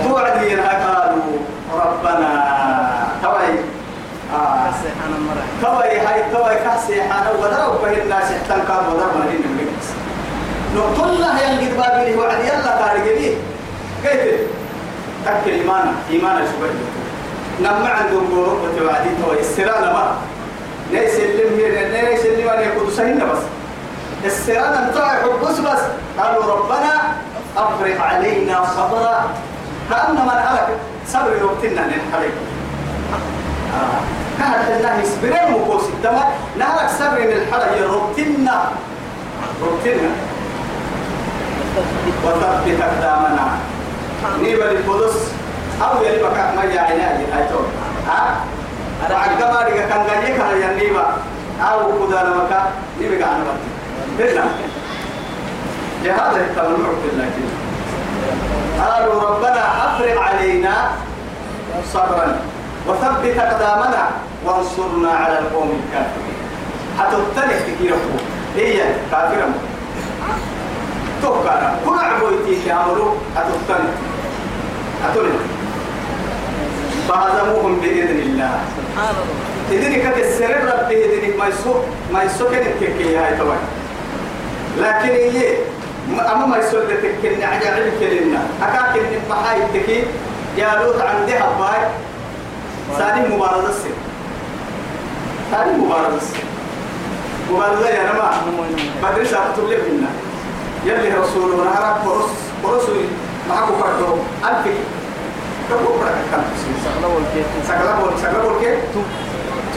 توعدين 0.03 0.59
قالوا 0.59 1.37
ربنا. 1.73 2.31
توي 3.23 3.59
آه. 4.33 4.71
توي 5.61 5.99
هاي 5.99 6.23
توي 6.33 6.55
كاسي 6.55 7.01
حانا. 7.03 7.31
ودروا 7.31 7.81
به 7.81 8.03
الناس 8.03 8.23
احتن 8.23 8.61
كان 8.67 8.83
ما 9.17 9.25
هين 9.29 9.43
المجلس 9.45 9.87
نقول 10.75 11.21
له 11.21 11.41
ينقد 11.41 11.77
بابي 11.77 12.15
وعد 12.15 12.39
يلا 12.39 12.77
تارجني 12.79 13.35
كيف؟ 14.03 14.41
تكل 15.25 15.51
إيمانا. 15.51 15.91
إيمانا 16.09 16.39
شوي 16.39 16.69
نما 17.61 17.89
عندهم 17.89 18.27
قوة 18.31 18.63
وتوعدي 18.63 19.09
توي 19.25 19.39
السرانة 19.39 19.93
ما. 19.93 20.15
ليس 20.91 21.15
اللي 21.19 22.01
ليس 22.01 22.25
اللي 22.25 22.45
ما 22.45 22.53
يكون 22.53 22.91
سهين 22.97 23.19
بس. 23.19 23.43
السرانة 24.25 24.87
انتهى 24.87 25.09
حبس 25.09 25.59
بس. 25.59 25.81
قالوا 26.19 26.45
ربنا 26.45 26.93
أفرغ 27.57 28.01
علينا 28.01 28.65
صبرا. 28.75 29.29
كأنما 29.89 30.33
نحرك 30.39 30.67
صبر 31.07 31.31
يوقتنا 31.41 31.81
نحرك 31.87 32.33
آه. 33.73 33.99
كانت 34.39 34.77
الله 34.77 35.01
يصبرين 35.01 35.51
مقوس 35.51 35.83
الدم 35.83 36.17
نهرك 36.59 36.89
صبر 36.99 37.19
من 37.19 37.31
الحرج 37.41 37.81
يربطنا 37.81 38.71
ربطنا 39.61 40.11
وثبت 42.25 42.81
أقدامنا. 42.81 43.47
نيبا 44.41 44.63
للقدس. 44.63 45.31
أو 45.81 46.03
يلي 46.03 46.23
بكاك 46.23 46.55
ما 46.55 46.63
يعينا 46.63 47.03
هاي 47.33 47.47
تو 47.49 47.59
ها؟ 48.07 48.35
ما 49.01 49.61
رجع 49.61 49.85
كان 49.89 50.05
جاي 50.07 50.37
كان 50.37 50.61
ينيبا 50.61 51.05
أو 51.61 52.07
كذا 52.07 52.21
مكا 52.37 52.61
نيبا 53.01 53.17
كان 53.17 53.43
بس 54.19 54.29
جهاد 56.03 56.35
التمنع 56.35 56.89
بالله 57.03 57.29
قالوا 58.81 59.21
ربنا 59.29 59.63
أفرغ 59.85 60.17
علينا 60.17 60.91
صبرا 61.93 62.39
وثبت 62.87 63.37
أقدامنا 63.37 64.09
وانصرنا 64.45 65.11
على 65.11 65.39
القوم 65.39 65.69
الكافرين. 65.69 66.39
حتى 66.99 67.15
التلك 67.15 67.61
كثير 67.67 67.95
هي 68.57 68.83
كافرة. 69.11 69.49
توكانا 71.21 71.75
كل 71.85 71.99
عبويتي 71.99 72.67
يعملوا 72.67 73.13
التلك 73.37 73.93
أتولي 75.11 75.29
فهزموهم 77.09 77.79
بإذن 77.79 78.19
الله. 78.19 78.59
سبحان 78.77 79.15
الله 79.15 79.51
إذن 79.71 80.11
كتسر 80.11 80.51
ربي 80.73 81.05
إذن 81.05 81.37
ما 81.37 81.47
يسوق 81.47 81.85
ما 82.13 82.23
يسوق 82.23 82.51
التكي 82.51 83.17
هاي 83.17 83.37
طبعا 83.39 83.57
لكن 84.77 85.09
هي 85.09 85.55
أما 86.09 86.45
ما 86.45 86.57
يسوق 86.57 86.81
التكي 86.81 87.35
نعجع 87.35 87.77
الكلمة. 87.77 88.39
أكاك 88.61 88.97
إن 88.97 89.21
محاي 89.29 89.63
التكي 89.63 90.03
يا 90.57 90.69
لوط 90.83 91.01
عندي 91.01 91.33
هباي 91.37 91.81
ثاني 92.97 93.35
مبارزة 93.35 93.69
السر 93.69 93.95
ثاني 95.51 95.77
مبارزة 95.77 96.17
السر 96.17 96.43
مبارزة 97.51 97.89
يا 97.89 98.03
نما 98.03 98.31
مدرسة 99.03 99.37
أكتب 99.37 99.69
لك 99.69 99.79
منا. 99.91 100.09
يلي 100.85 101.09
رسول 101.17 101.51
ونهارك 101.51 101.95
فرس 102.05 102.29
فرس 102.63 102.83
معكو 103.49 103.73
فردو 103.73 104.15
ألفك 104.43 104.77
كبو 105.69 105.93
بركة 105.93 106.23
كم؟ 106.31 106.43
سكلا 107.67 107.95
بول 107.95 108.11
سكلا 108.19 108.41
بول 108.41 108.59
كي 108.61 108.77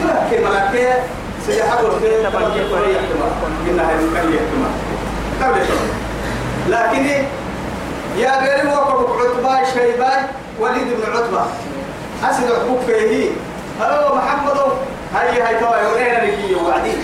تلا 0.01 0.29
كي 0.29 0.45
ملاك 0.45 1.03
سيحة 1.47 1.81
بول 1.81 1.91
كي 2.01 2.09
كي 2.53 2.69
فري 2.69 2.93
يحتمل. 2.93 3.31
إنها 3.69 3.91
يمكن 3.91 4.33
يحتمل. 4.33 4.71
قبل 5.43 5.61
لكن 6.67 7.05
يا 8.17 8.41
غير 8.41 8.67
وقف 8.67 9.21
عتبة 9.21 9.73
شيبة 9.73 10.11
وليد 10.59 10.87
بن 10.87 11.17
عتبة. 11.17 11.45
أسد 12.23 12.51
عقوق 12.51 12.79
فيه. 12.87 13.29
هلو 13.81 14.15
محمد 14.15 14.57
هاي 15.15 15.41
هاي 15.41 15.59
توا 15.59 15.77
يورينا 15.77 16.23
نجي 16.23 16.55
وبعدين 16.55 16.95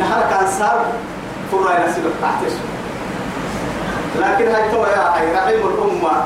نحن 0.00 0.20
كان 0.30 0.46
صار 0.58 0.86
فراي 1.52 1.88
نسيب 1.88 2.04
تحت 2.22 2.42
لكن 4.18 4.54
هاي 4.54 4.70
توا 4.70 4.86
يا 4.86 5.14
هاي 5.14 5.34
رحيم 5.34 5.66
الأمة. 5.66 6.22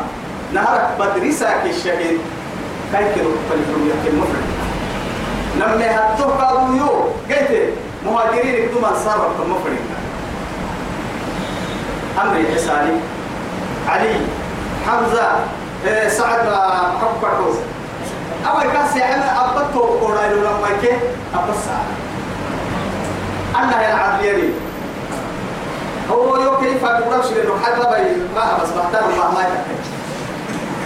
نهرك 0.55 0.89
بدرسك 0.99 1.63
الشهيد 1.67 2.21
كيف 2.93 3.15
فالحرية 3.51 4.03
المفرد؟ 4.07 4.47
لما 5.57 5.87
هتوه 5.91 6.45
قالوا 6.45 6.77
يو 6.77 6.91
قلت 7.31 7.73
مهاجرين 8.07 8.55
يكتب 8.55 8.77
من 8.77 8.97
صرف 9.05 9.41
المفرد. 9.43 10.02
أمري 12.21 12.55
حساني 12.55 12.97
علي 13.89 14.15
حمزة 14.87 15.29
إيه، 15.87 16.09
سعد 16.09 16.47
بردوس 17.23 17.57
أول 18.47 18.73
كاس 18.73 18.97
يا 18.97 19.15
أنا 19.15 19.45
أبطو 19.45 19.81
قولا 19.81 20.27
يلو 20.27 20.41
لما 20.41 20.69
يكي 20.69 20.97
أبص 21.35 21.65
أنا 23.57 23.83
يا 23.83 23.95
العدل 23.95 24.25
يري 24.25 24.55
هو 26.11 26.37
يو 26.37 26.57
كيف 26.57 26.85
أقول 26.85 27.25
شيء 27.25 27.43
إنه 27.45 27.55
حد 27.65 27.79
ما 27.79 27.99
ما 28.35 28.59
بس 28.63 28.69
بحتاج 28.71 29.05
ما 29.19 29.31
ما 29.31 29.41
يتكلم. 29.41 29.83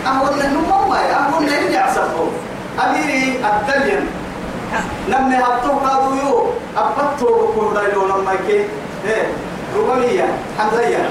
أهون 0.07 0.41
إنه 0.41 0.89
ما 0.89 1.01
يا 1.01 1.15
أهون 1.15 1.49
إنه 1.49 1.71
يعصفه 1.75 2.29
أميري 2.85 3.41
الدليل 3.47 4.07
لما 5.09 5.39
هبطو 5.39 5.73
قادوا 5.79 6.17
يو 6.17 6.47
أبطو 6.77 7.27
قولا 7.27 7.83
يلو 7.89 8.07
لما 8.07 8.33
يكي 8.33 8.65
إيه 9.07 9.27
ربمية 9.76 10.29
حمزية. 10.59 11.09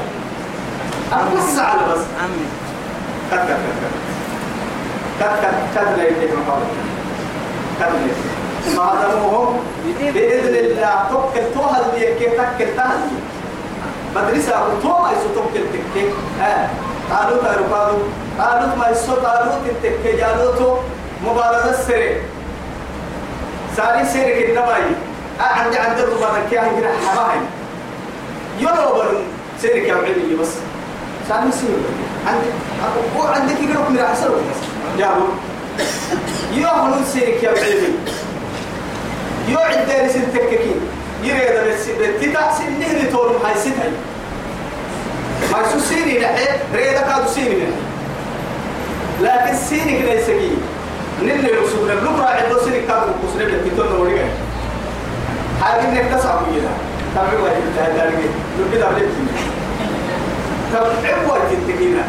أبص 1.13 1.59
على 1.59 1.81
بس. 1.91 2.03
عمي. 2.21 2.45
كت 3.31 3.39
كت 3.39 3.49
كت 3.49 3.77
كت. 5.19 5.25
كت 5.41 5.79
كت 5.79 5.97
لا 5.97 6.03
يديك 6.07 6.29
محاولة 6.33 6.65
كت 7.79 7.89
لا 7.89 8.75
فهدموهم 8.75 9.59
بإذن 9.99 10.55
الله 10.55 11.05
توكل 11.09 11.53
توهل 11.53 11.83
بيك 11.95 12.29
تكل 12.31 12.75
تهل 12.77 12.99
مدرسة 14.15 14.51
توما 14.81 15.11
يسو 15.11 15.33
توكل 15.35 15.65
تكي. 15.73 16.09
ها 16.41 16.69
قالوا 17.11 17.43
تارو 17.43 17.97
قالوا 18.39 18.75
ما 18.75 18.89
يسو 18.89 19.13
قالوا 19.15 19.53
تتكي 19.83 20.17
جالوتو 20.17 20.77
مبارزة 21.25 21.69
السري 21.69 22.21
ساري 23.77 24.05
سيري 24.05 24.47
كنباي 24.47 24.83
عندي 25.39 25.77
عندي 25.77 26.01
ربما 26.01 26.39
كيا 26.49 26.61
هنجرح 26.61 26.91
حماهي 27.07 27.39
يلو 28.59 28.93
برن 28.95 29.23
سيري 29.61 29.81
كيا 29.81 29.93
علمي 29.95 30.35
بس. 30.41 30.47
سامي 31.29 31.51
سيري 31.51 31.73
عندي 32.27 32.47
هو 33.17 33.21
عندك 33.27 33.55
يقولك 33.61 33.89
من 33.89 33.99
أحسن 33.99 34.29
جابوا 34.97 35.27
يو 36.53 36.67
هنون 36.67 37.05
سيرك 37.13 37.43
يا 37.43 37.51
بعلمي 37.51 37.93
يو 39.49 39.59
عندنا 39.59 40.07
سنتككين 40.13 40.79
يريد 41.23 41.73
بس 41.73 41.85
تتا 42.21 42.51
سنه 42.57 43.03
لتور 43.03 43.41
هاي 43.45 43.55
ستة 43.59 43.91
ما 45.51 45.57
يسو 45.61 45.79
سيني 45.89 46.19
نحي 46.19 46.45
ريدا 46.75 47.01
كادو 47.01 47.27
سيني 47.35 47.55
نحي 47.55 47.71
لكن 49.21 49.57
سيني 49.69 49.99
كده 50.01 50.11
يسكي. 50.11 50.51
نلي 51.21 51.49
رسولنا 51.51 51.93
لبرا 51.93 52.25
عدو 52.25 52.59
سيني 52.65 52.79
كادو 52.87 53.11
كسنة 53.23 53.57
بتتون 53.65 53.87
نوري 53.89 54.19
هاي 55.61 55.79
إنك 55.81 56.13
تسعب 56.13 56.39
يلا 56.55 56.69
هاي 57.15 57.58
التهدارك 57.58 58.30
لو 58.60 58.65
كده 58.73 58.89
بلتني 58.89 59.28
طب 60.73 60.86
عبوة 61.06 61.39
تنتقينا 61.49 62.04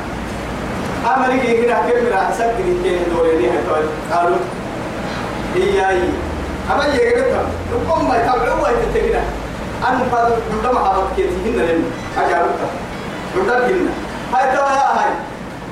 أما 1.06 1.28
نيجي 1.28 1.66
هنا 1.66 1.74
كم 1.74 2.06
راح 2.12 2.32
سجل 2.38 2.82
كين 2.82 2.98
دوري 3.14 3.50
هتوي 3.50 3.84
قالوا 4.12 4.38
إياي 5.56 6.00
أما 6.72 6.86
يجرتها 6.86 7.42
نقوم 7.72 8.08
ما 8.08 8.16
يتابع 8.16 8.52
عبوة 8.52 8.70
تنتقينا 8.72 9.22
أنا 9.88 10.00
بعد 10.12 10.32
عندما 10.52 10.84
حضرت 10.84 11.16
كيتي 11.16 11.28
هنا 11.46 11.62
لين 11.62 11.84
أجارتها 12.18 12.70
عندما 13.36 13.66
هنا 13.66 13.90
هاي 14.34 14.56
توا 14.56 14.68
هاي 14.68 15.10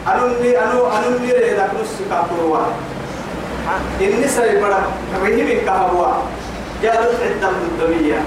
أنوني 0.08 0.58
أنو 0.64 0.86
أنوني 0.86 1.32
ريدا 1.32 1.66
كنوس 1.66 1.92
كابوروا 2.10 2.58
إني 4.00 4.28
سري 4.28 4.60
بڑا 4.60 4.80
رهيب 5.22 5.64
كهوا 5.66 6.12
جالس 6.82 7.16
عدة 7.20 7.50
الدنيا 7.50 8.20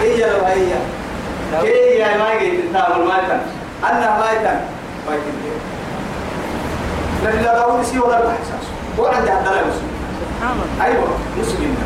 هي 0.00 0.30
لو 0.30 0.44
هي 0.46 0.72
كي 1.62 1.98
يا 1.98 2.18
ما 2.18 2.38
جيت 2.38 2.70
تتعامل 2.70 3.04
مايتا 3.04 3.40
أنا 3.84 4.18
مايتا 4.18 4.60
مايتا 5.08 5.32
لكن 7.24 7.38
لا 7.42 7.54
داود 7.54 7.84
سي 7.84 7.98
ولا 7.98 8.18
الإحساس 8.18 8.64
هو 8.98 9.06
عندي 9.06 9.30
عبد 9.30 9.46
الله 9.46 9.60
مسلم 9.60 9.90
أيوة 10.82 11.08
مسلم 11.38 11.76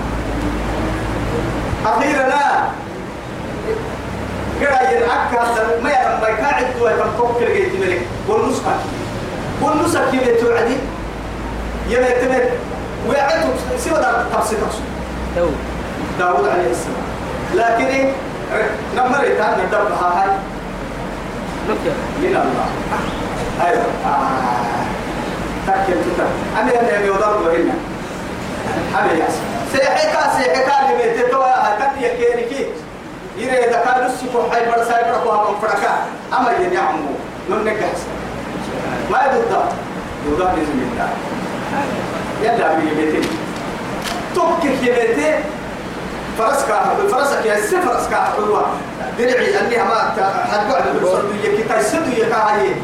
أخيرا 1.87 2.27
قرا 4.61 4.91
ينعك 4.91 5.33
ما 5.83 5.91
يرى 5.91 6.19
ما 6.23 6.29
يكاعد 6.29 6.67
دوا 6.79 6.91
كم 6.91 7.11
توكل 7.19 7.47
جيت 7.55 7.75
ملك 7.81 8.01
والنسخة 8.29 8.77
والنسخة 9.63 10.11
كيف 10.11 10.41
توعدي 10.41 10.77
يما 11.89 12.07
يتمت 12.09 12.51
ويعدوا 13.09 13.55
سوى 13.79 13.93
دار 13.93 14.27
تفسير 14.35 14.59
تو 15.37 15.49
داود 16.19 16.49
عليه 16.49 16.71
السلام. 16.71 17.16
لكن 17.55 17.85
إيه؟ 17.85 18.13
نمر 18.97 19.25
يتعلم 19.25 19.61
الدرب 19.65 19.93
هاي. 19.93 20.29
من 22.23 22.27
الله. 22.27 22.69
أيوة. 23.67 23.85
آه. 24.07 24.87
تكل 25.67 25.93
تتا 25.93 26.27
أنا 26.61 26.81
أنا 26.81 27.03
بيضرب 27.03 27.43
هنا 27.49 27.75
أنا 28.99 29.13
يا 29.13 29.29
سيحكا 29.73 30.31
سيحكا 30.37 30.91
اللي 30.91 31.03
بيتتوا 31.03 31.45
هتك 31.45 31.91
يكينكي 32.01 32.67
يري 33.37 33.65
إذا 33.65 33.83
كان 33.85 34.07
نسكو 34.07 34.51
حي 34.51 34.67
برا 34.67 34.85
ساي 34.85 35.05
برا 35.05 35.19
كوها 35.25 35.51
من 35.51 35.59
فركا. 35.61 35.95
أما 36.39 36.51
يني 36.61 36.77
عمو. 36.77 37.09
من 37.49 37.65
نجحس 37.65 38.03
ما 39.11 39.19
يضد 39.19 39.57
يضد 40.27 40.39
بإذن 40.39 40.91
الله. 40.93 41.09
يلا 42.43 42.75
بيجي 42.75 42.95
بيتي. 42.95 43.29
توكك 44.35 44.65
يبيتي 44.83 45.35
فرسكا 46.39 46.97
فرسك 47.11 47.47
يا 47.47 47.61
سي 47.61 47.81
فرسكا 47.81 48.25
حلوة. 48.37 48.67
درعي 49.19 49.61
أني 49.61 49.77
ما 49.77 49.99
حد 50.53 50.73
قاعد 50.73 50.85
بالصدق 51.01 51.31
يكي 51.45 51.63
تيسد 51.63 52.09
يكا 52.19 52.37
هاي. 52.37 52.75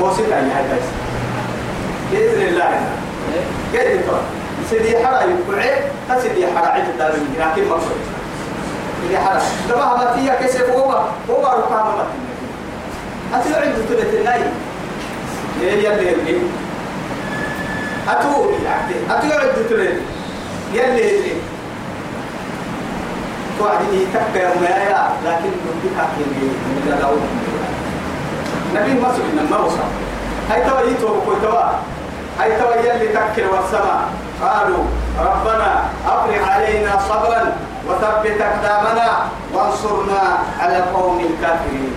قوسي 0.00 0.22
تاني 0.22 0.52
هاي 0.52 0.64
تيسد 0.70 0.92
بإذن 2.12 2.48
الله. 2.48 2.80
قد 3.74 4.00
ترى 4.06 4.20
سيدي 4.70 5.06
حرا 5.06 5.20
يقعي 5.22 5.70
تسيدي 6.08 6.46
حرا 6.46 6.66
عيد 6.66 6.84
الدار 6.84 7.12
لكن 7.38 7.68
مقصود 7.68 8.00
سيدي 9.02 9.18
حرا. 9.18 9.40
دبا 9.68 9.84
ما 9.84 10.12
فيها 10.16 10.34
كيسف 10.34 10.70
هو 10.70 10.90
هو 11.30 11.42
ركام 11.42 11.86
ما 11.96 12.06
أتي 13.34 13.54
عند 13.54 13.74
تلت 13.88 14.14
الناي. 14.14 14.40
إيه 15.62 15.72
يلي 15.72 16.06
يلي 16.06 16.40
أتو 18.08 18.50
أتو 19.10 19.38
عند 19.38 19.66
تلت. 19.70 20.00
يلي 20.72 21.18
يلي. 21.18 21.32
توعدني 23.58 24.06
تكا 24.14 24.38
يا 24.38 24.54
مايا 24.60 25.08
لكن 25.24 25.50
بدك 25.64 25.94
أكيد 25.98 26.26
من 26.28 26.98
داود 27.00 27.22
نبي 28.74 29.00
مصر 29.00 29.22
إنما 29.32 29.58
وصل 29.64 29.88
هاي 30.50 30.60
توا 30.64 30.80
يتوب 30.80 31.22
كوي 31.24 31.36
توا. 31.42 31.64
هاي 32.40 32.50
توا 32.58 32.74
يلي 32.74 33.08
تكر 33.08 33.44
والسماء. 33.52 34.08
قالوا 34.42 34.84
ربنا 35.18 35.84
أفرغ 36.06 36.50
علينا 36.50 36.98
صبرا 37.08 37.52
وثبت 37.88 38.40
أقدامنا 38.40 39.08
وانصرنا 39.54 40.38
على 40.60 40.76
القوم 40.76 41.20
الكافرين. 41.20 41.92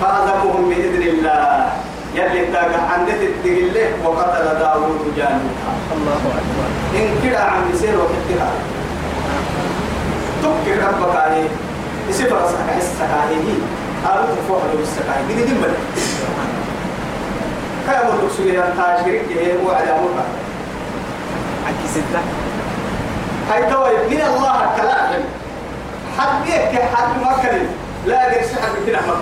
فهزموهم 0.00 0.68
بإذن 0.68 1.02
الله. 1.02 1.70
يلي 2.14 2.46
تاقع 2.52 2.82
عندت 2.92 3.22
الدقلة 3.22 3.86
وقتل 4.04 4.58
داود 4.58 5.12
جانوتا 5.16 5.72
الله 5.96 6.22
أكبر. 6.40 6.68
إن 6.96 7.08
كده 7.24 7.38
عم 7.38 7.62
يصير 7.74 7.96
وقتها. 7.98 8.50
تبكي 10.42 10.80
ربك 10.80 11.16
عليه. 11.16 11.48
يصير 12.10 12.32
راسك 12.32 12.56
حسك 12.76 13.10
عليه 13.22 13.54
قالوا 14.06 14.34
تفوح 14.36 14.62
له 14.64 14.78
بالسكاي 14.78 15.22
بدي 15.28 15.42
دمبل 15.44 15.74
كيف 17.86 17.96
أقول 17.96 18.26
لك 18.26 18.32
سوريا 18.36 18.74
تاجرك 18.76 19.24
هي 19.30 19.56
وعد 19.66 19.88
أمرك 19.88 20.28
عكي 21.66 21.88
ستة 21.94 22.20
هاي 23.50 23.62
توي 23.72 23.96
من 24.10 24.20
الله 24.20 24.70
كلام. 24.76 25.22
حد 26.18 26.48
يحكي 26.48 26.82
حد 26.96 27.22
ما 27.22 27.32
كلم. 27.42 27.66
لا 28.06 28.32
يقدر 28.32 28.46
سحب 28.46 28.86
كده 28.86 28.98
ما 29.00 29.14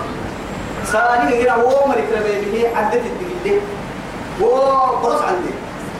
ثاني 0.91 1.43
هنا 1.43 1.53
هو 1.53 1.87
مريك 1.87 2.05
ربي 2.17 2.51
به 2.51 2.77
عدت 2.77 3.01
الدقيقة. 3.11 3.61
خلاص 5.03 5.21
عندي. 5.21 5.53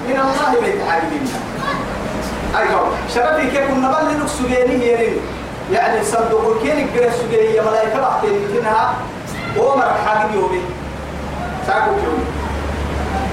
من 0.07 0.19
الله 0.19 0.61
بيت 0.61 0.81
حاجبين 0.89 1.25
أيوة 2.57 2.87
شرفي 3.15 3.51
كيف 3.51 3.67
كنا 3.67 3.87
بل 3.91 4.05
لك 4.07 4.27
سجيني 4.27 4.83
هي 4.83 5.13
يعني 5.71 6.03
صندوق 6.03 6.61
كين 6.63 6.77
الجرس 6.87 7.13
سجيني 7.15 7.59
ملاك 7.61 7.95
بعدين 7.95 8.47
منها 8.55 8.93
هو 9.57 9.77
مرك 9.77 9.95
حاجب 10.05 10.35
يومي. 10.35 10.61
ساكو 11.67 11.91
يومي 11.91 12.25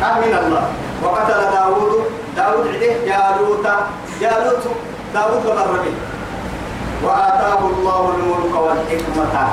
أمين 0.02 0.34
الله. 0.38 0.68
وقتل 1.02 1.40
داود 1.54 1.92
داود 2.36 2.66
عده 2.66 2.92
جالوت 3.06 3.66
جالوت 4.20 4.64
داود 5.14 5.46
ومربي 5.46 5.94
وآتاه 7.04 7.58
الله 7.58 8.14
الملك 8.14 8.54
والحكمة. 8.60 9.48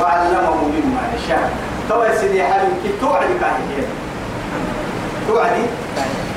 وعلمه 0.00 0.54
مما 0.64 1.02
يشاء. 1.16 1.50
توا 1.88 2.16
سيدي 2.20 2.42
حبيب 2.42 2.74
كي 2.82 2.90
توعدي 3.00 3.34
كاهي 3.40 3.84
توعدي؟ 5.28 5.64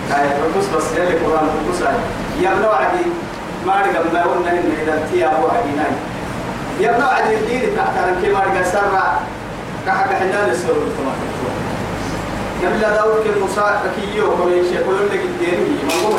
كاهي 0.10 0.30
رقص 0.42 0.68
بس 0.76 0.84
يلي 0.98 1.16
قرآن 1.26 1.48
رقص 1.68 1.82
يا 2.42 2.50
ابن 2.52 2.66
وعدي 2.66 3.06
ما 3.68 3.74
رقم 3.82 4.14
ما 4.14 4.22
قلنا 4.24 4.52
إن 4.52 4.72
إذا 4.82 5.08
تيا 5.12 5.28
أبو 5.28 5.48
عدي 5.48 5.72
ناي 5.78 5.94
يا 6.80 6.90
ابن 6.96 7.04
وعدي 7.04 7.34
الدين 7.36 7.62
تحت 7.78 7.96
كي 8.22 8.30
ما 8.34 8.40
رقم 8.40 8.64
سرع. 8.72 9.20
كحك 9.88 10.10
حنان 10.16 10.50
السرور 10.50 10.76
تمام 10.98 11.20
يبلا 12.64 12.90
داود 12.96 13.24
كل 13.24 13.40
موسى 13.42 13.80
كيو 13.96 14.26
كل 14.38 14.52
شيء 14.70 14.82
كل 14.88 14.96
اللي 14.96 15.20
قدامي 15.24 15.78
ما 15.88 16.08
هو؟ 16.08 16.14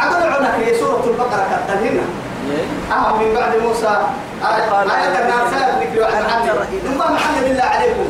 عقل 0.00 0.22
عنك 0.32 0.54
هي 0.64 0.78
سورة 0.78 1.04
البقرة 1.06 1.46
كتنهنا 1.68 2.02
أهم 2.92 3.22
من 3.22 3.34
بعد 3.34 3.56
موسى. 3.56 3.96
آية 4.46 5.22
الناس 5.22 5.54
ذكر 5.80 6.04
عن 6.04 6.22
عنه 6.22 6.52
ثم 6.84 6.98
محمد 7.14 7.44
بالله 7.44 7.62
عليكم. 7.62 8.08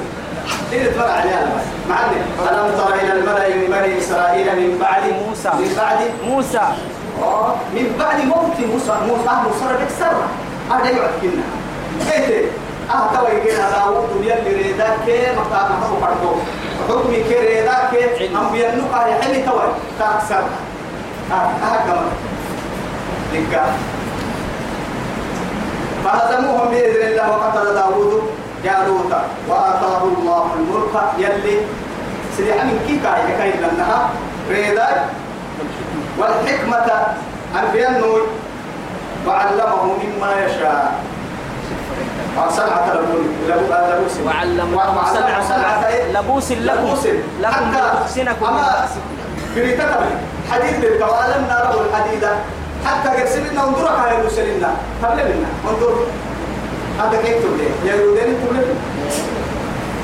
ليه 0.70 0.90
تفرع 0.90 1.12
عليها 1.12 1.46
معلم. 1.88 2.24
ألم 2.40 2.79
تر 2.79 2.94
إلى 2.94 3.12
الملأ 3.12 3.48
من 3.48 3.66
بني 3.66 3.98
إسرائيل 3.98 4.46
من 4.46 4.79
بعد 4.81 5.03
موسى. 5.03 5.48
من 5.48 5.74
بعد 5.76 5.98
موسى. 6.26 6.61
آه، 7.22 7.55
من 7.74 7.96
بعد 7.98 8.24
موت 8.24 8.61
موسى. 8.72 8.92
موسى 9.09 9.33
موسى 9.44 9.64
ربك 9.74 9.90
سرة 9.98 10.29
هذا 10.70 10.90
يقعد 10.90 11.11
كنا. 11.22 11.42
كيف 12.11 12.44
آه 12.90 13.14
توا 13.14 13.29
يجينا 13.29 13.70
داوود 13.70 14.09
يلي 14.22 14.62
ريداك 14.62 15.35
مقطع 15.37 15.68
محو 15.68 15.94
قردو 15.96 16.33
حكمي 16.88 17.22
كي 17.22 17.35
ريداك 17.35 18.20
أم 18.37 18.50
بينوكا 18.53 19.07
يحلي 19.07 19.42
توا. 19.42 19.62
تاكسر 19.98 20.44
آه 21.33 21.35
آه 21.35 21.85
كمان 21.87 22.11
فهزموهم 26.05 26.69
بإذن 26.71 27.03
الله 27.09 27.31
وقتل 27.31 27.75
داوود 27.75 28.23
جالوت 28.65 29.13
وآتاه 29.49 30.03
الله 30.19 30.45
الملك 30.57 30.95
يلي 31.19 31.59
سيدي 32.37 32.53
حمين 32.55 32.79
كيكا 32.87 33.09
يكاين 33.29 33.61
لأنها 33.63 34.11
ريداك 34.51 35.05
والحكمة 36.19 36.87
أنبياء 37.63 37.91
النور 37.91 38.27
وعلمه 39.27 39.85
مما 39.85 40.33
يشاء. 40.47 40.93
صنعة 42.51 42.95
لبوس 43.49 44.15
وعلمه 44.27 45.13
صنعة 45.49 45.91
لبوس 46.13 46.53
لكم. 46.53 46.97
لكم 47.41 47.71
لتحسنكم 47.73 48.53
من 48.53 48.63
بأسكم 49.57 50.11
حديد 50.51 50.81
بالكوالم 50.81 51.47
ناره 51.49 51.87
الحديدة 51.91 52.31
حتى 52.87 53.09
قرسلنا 53.09 53.64
انظرك 53.64 53.90
هاي 53.90 54.21
المسلمنا 54.21 54.71
قبل 55.03 55.16
منا 55.16 55.49
انظر 55.71 55.95
هذا 56.99 57.22
كيف 57.22 57.37
تقول 57.45 57.61
يا 57.87 57.95
يودين 57.95 58.37
تقول 58.41 58.57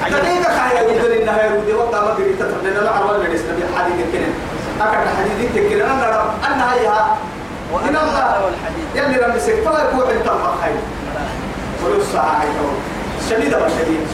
تديك 0.07 0.47
هاي 0.47 0.99
يودين 0.99 1.23
إنها 1.23 1.43
يودين 1.43 1.75
وقت 1.75 1.95
ما 1.95 2.15
بريتك 2.15 2.47
لنا. 2.65 2.81
العروة 2.83 3.17
اللي 3.17 3.35
نسنا 3.35 3.53
بالحديد 3.53 4.07
الكنن 4.07 4.35
أكد 4.81 4.99
الحديد 5.03 5.57
الكنن 5.57 5.81
أنا 5.91 6.07
رب 6.21 6.53
أنها 6.53 6.75
هي 6.75 6.87
وأنا 7.73 8.03
الله 8.03 8.51
يلي 8.95 9.17
رمي 9.27 9.41
سكتوا 9.41 9.79
يكون 9.79 10.11
انت 10.17 10.27
الخير 10.27 10.77
ولو 11.85 12.01
الساعة 12.01 12.45
شديدة 13.31 13.59
ما 13.59 13.69
شديد 13.69 14.07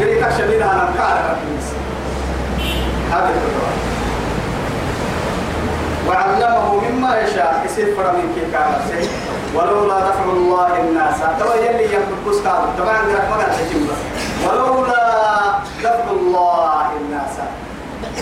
قريتك 0.00 0.30
شديدة. 0.38 0.64
أنا 0.64 0.90
مكارة 0.90 1.36
هذا 3.12 3.28
الفكرة 3.28 3.68
مما 7.08 7.20
يشاء 7.20 7.62
يصير 7.64 7.94
فرا 7.96 8.12
من 8.12 8.32
كي 8.34 8.52
كان 8.52 8.72
ولولا 9.54 9.98
دفع 10.00 10.24
الله 10.24 10.80
الناس. 10.80 11.16
ترى 11.40 11.66
يلي 11.66 11.84
ينقص 11.84 12.42
كاد 12.44 12.76
طبعا 12.78 12.96
عندك 12.96 13.24
ما 13.30 13.36
قال 13.36 13.68
تجيب 13.68 13.88
ولولا 14.46 15.58
دفع 15.84 16.10
الله 16.10 16.90
الناس. 17.00 17.34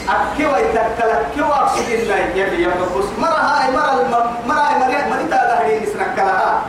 أكيوا 0.09 0.59
يتكل 0.59 1.11
أكيوا 1.11 1.47
أقصد 1.47 1.91
الله 1.91 2.17
يلي 2.35 2.63
ينقص 2.63 3.07
مرة 3.19 3.29
هاي 3.29 3.73
مرة 3.73 4.31
مرة 4.47 4.61
هاي 4.61 4.79
مرة 4.79 5.17
مرة 5.17 5.27
تاهرين 5.31 5.83
يسرك 5.83 6.15
لها 6.17 6.63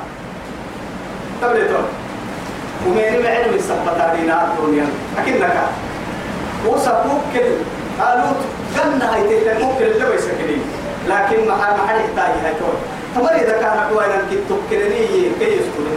تبليتون 1.42 1.86
ومين 2.88 3.24
معلم 3.24 3.54
السبت 3.54 3.88
تارينا 3.98 4.48
الدنيا؟ 4.48 4.88
أكنك. 5.18 5.58
وسبوك 6.68 7.34
قالوا 8.00 8.34
جنة 8.76 9.06
هاي 9.06 9.22
تهتم 9.24 9.66
ممكن 9.66 9.86
اللي 9.86 10.06
بيسكنين 10.12 10.62
لكن 11.08 11.48
ما 11.48 11.56
ما 11.56 11.88
حد 11.88 11.96
يحتاج 11.96 12.32
هاي 12.44 12.54
توي 12.60 12.78
تمر 13.16 13.32
إذا 13.32 13.52
كان 13.62 13.78
أقوانا 13.78 14.22
كي 14.30 14.38
تكلني 14.50 15.08
كي 15.40 15.46
يسكت 15.46 15.88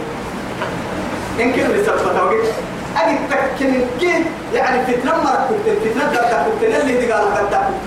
إن 1.39 1.53
كل 1.53 1.81
بسبب 1.81 2.17
توقيت 2.17 2.45
أجد 2.97 3.19
تكن 3.29 3.73
كي 3.99 4.25
يعني 4.53 4.85
فتنة 4.85 5.11
مرة 5.11 5.47
كنت 5.49 5.77
فتنة 5.85 6.11
دا 6.13 6.45
كنت 6.45 6.63
اللي 6.63 6.97
دي 6.97 7.11
قال 7.11 7.33
قد 7.35 7.53
كنت. 7.53 7.85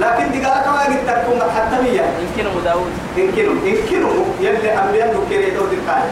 لكن 0.00 0.30
دي 0.32 0.46
قال 0.46 0.64
كما 0.64 0.86
أجد 0.88 1.06
تكون 1.06 1.40
حتى 1.56 1.82
مية 1.82 2.02
يمكنه 2.20 2.60
داود. 2.64 2.92
يمكنه 3.16 3.52
يمكنه 3.64 4.26
يلي 4.40 4.78
أنبياء 4.78 5.16
نكري 5.16 5.50
دو 5.50 5.64
دكاي 5.64 6.02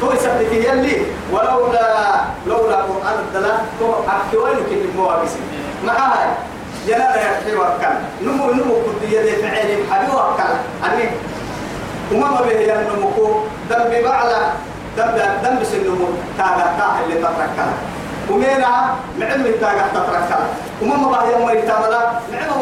تو 0.00 0.12
يثبت 0.12 0.52
يلي 0.52 0.96
ولولا 1.32 2.20
لولا 2.46 2.76
قرآن 2.76 3.16
الدلاء 3.28 3.64
تو 3.80 3.92
أكوين 3.92 4.56
كن 4.70 4.96
موابس 4.96 5.30
مع 5.86 5.92
هاي؟ 5.92 6.28
جنانا 6.86 7.16
يحيي 7.16 7.56
وكل 7.56 7.96
نمو 8.22 8.44
نمو 8.52 8.74
كنت 8.86 9.02
يدي 9.12 9.36
فعلي 9.42 9.76
حبي 9.90 10.10
وكل 10.16 10.52
أني 10.86 11.06
وما 12.12 12.28
ما 12.30 12.40
به 12.40 12.60
ينمو 12.60 13.10
دم 13.70 13.82
ببعلى 13.90 14.40
دم 14.96 15.10
دم 15.44 15.54
بس 15.60 15.74
النمو 15.74 16.08
تاغا 16.38 16.66
تاغا 16.78 17.00
اللي 17.04 17.14
تتركها. 17.14 17.74
ومينا 18.30 18.94
معلم 19.18 19.46
تاغا 19.60 19.84
تتركها. 19.94 20.40
وما 20.82 20.96
ما 20.96 21.08
بها 21.08 21.30
يوم 21.30 21.42
مريتاملا 21.46 22.00
معلم 22.32 22.58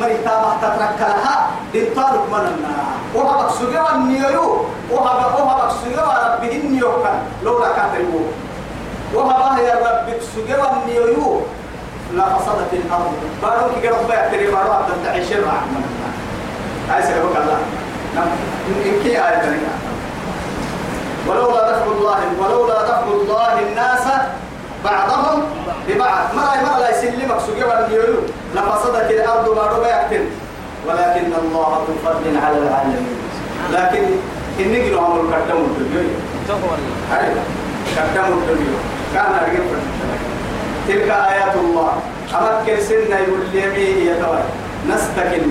مريتامة 0.00 0.50
تتركها. 0.62 1.50
للطالب 1.74 2.22
مننا 2.32 2.76
وهبك 3.14 3.50
سجوا 3.50 3.90
النيو 3.94 4.66
وهبك 4.90 5.40
وهبك 5.40 5.72
سجوا 5.80 6.34
ربه 6.34 6.52
النيو 6.56 7.02
كان 7.02 7.18
لولا 7.44 7.68
كاتبو 7.76 8.20
وهبها 9.14 9.60
يا 9.60 9.74
رب 9.74 10.08
سجوا 10.34 10.66
النيو 10.72 11.40
لا 12.16 12.24
فسدت 12.38 12.72
الأرض. 12.72 13.12
بارو 13.42 13.80
كي 13.80 13.88
قرب 13.88 14.06
بيعتري 14.08 14.46
بارو 14.46 14.72
عبد 14.72 14.90
تعيش 15.04 15.32
الرحمة 15.32 15.80
عايز 16.90 17.06
أقول 17.10 17.36
الله. 17.36 17.58
نعم. 18.14 18.28
إن 18.86 19.02
كي 19.02 19.10
آية 19.10 19.40
ثانية 19.40 19.72
ولولا 21.28 21.70
دفع 21.70 21.84
الله 21.84 22.20
ولولا 22.40 22.82
دفع 22.82 23.04
الله 23.20 23.54
الناس 23.68 24.06
بعضهم 24.84 25.42
ببعض. 25.88 26.34
ما 26.36 26.62
ما 26.62 26.78
لا 26.80 26.98
يسلمك 26.98 27.38
سجوا 27.46 27.86
النيو 27.86 28.14
لفسدت 28.54 29.10
الأرض 29.10 29.54
بارو 29.54 29.80
بيعتري 29.80 30.28
ولكن 30.86 31.32
الله 31.42 31.84
ذو 31.88 31.94
فضل 32.04 32.36
على 32.44 32.58
العالمين. 32.58 33.16
لكن 33.72 34.04
إن 34.60 34.72
نجلو 34.72 35.00
عمل 35.00 35.22
كتموا 35.32 35.66
الدنيا 35.80 36.20
تقول 36.48 36.80
هاي 37.12 37.28
كتموا 37.96 38.36
الدنيا 38.36 38.78
كان 39.14 39.32
أرجع 39.32 39.62
تلك 40.88 41.10
آيات 41.10 41.54
الله. 41.56 41.92
أمكن 42.32 42.76
سنة 42.80 43.16
يقول 43.24 43.40
لي 43.52 44.06
يتوي 44.06 44.42
نستكن. 44.90 45.42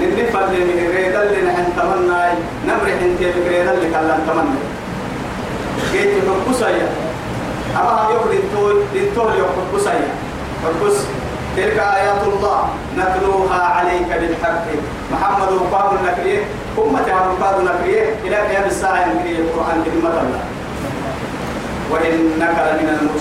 ننفع 0.00 0.40
من 0.46 0.90
ريدا 0.96 1.22
اللي 1.22 1.42
نحن 1.50 1.64
تمنى 1.76 2.22
نمرح 2.66 2.96
انت 3.02 3.20
بكريدا 3.36 3.72
اللي 3.72 3.90
كلام 3.90 4.20
تمنى 4.28 4.58
جيت 5.92 6.14
قصية 6.48 6.88
أما 7.76 7.90
هم 7.90 8.12
يقول 8.12 8.30
انتو 8.32 8.70
انتو 8.94 9.22
يقول 9.22 9.64
قصية 9.74 10.10
فقص 10.62 10.96
تلك 11.56 11.78
آيات 11.78 12.22
الله. 12.26 12.68
نتلوها 12.98 13.62
عليك 13.62 14.08
بالحق. 14.20 14.66
محمد 15.12 15.52
وقام 15.52 15.96
النكرية. 15.96 16.42
أمة 16.78 17.08
وقام 17.40 17.60
النكرية. 17.60 18.14
إلى 18.24 18.36
قيام 18.36 18.64
الساعة 18.66 19.04
النكريه 19.04 19.38
القرآن 19.38 19.84
كلمة 19.84 20.08
الله. 20.22 20.42
وإنك 21.90 22.56
لمن 22.68 22.88
المرسلين. 23.00 23.17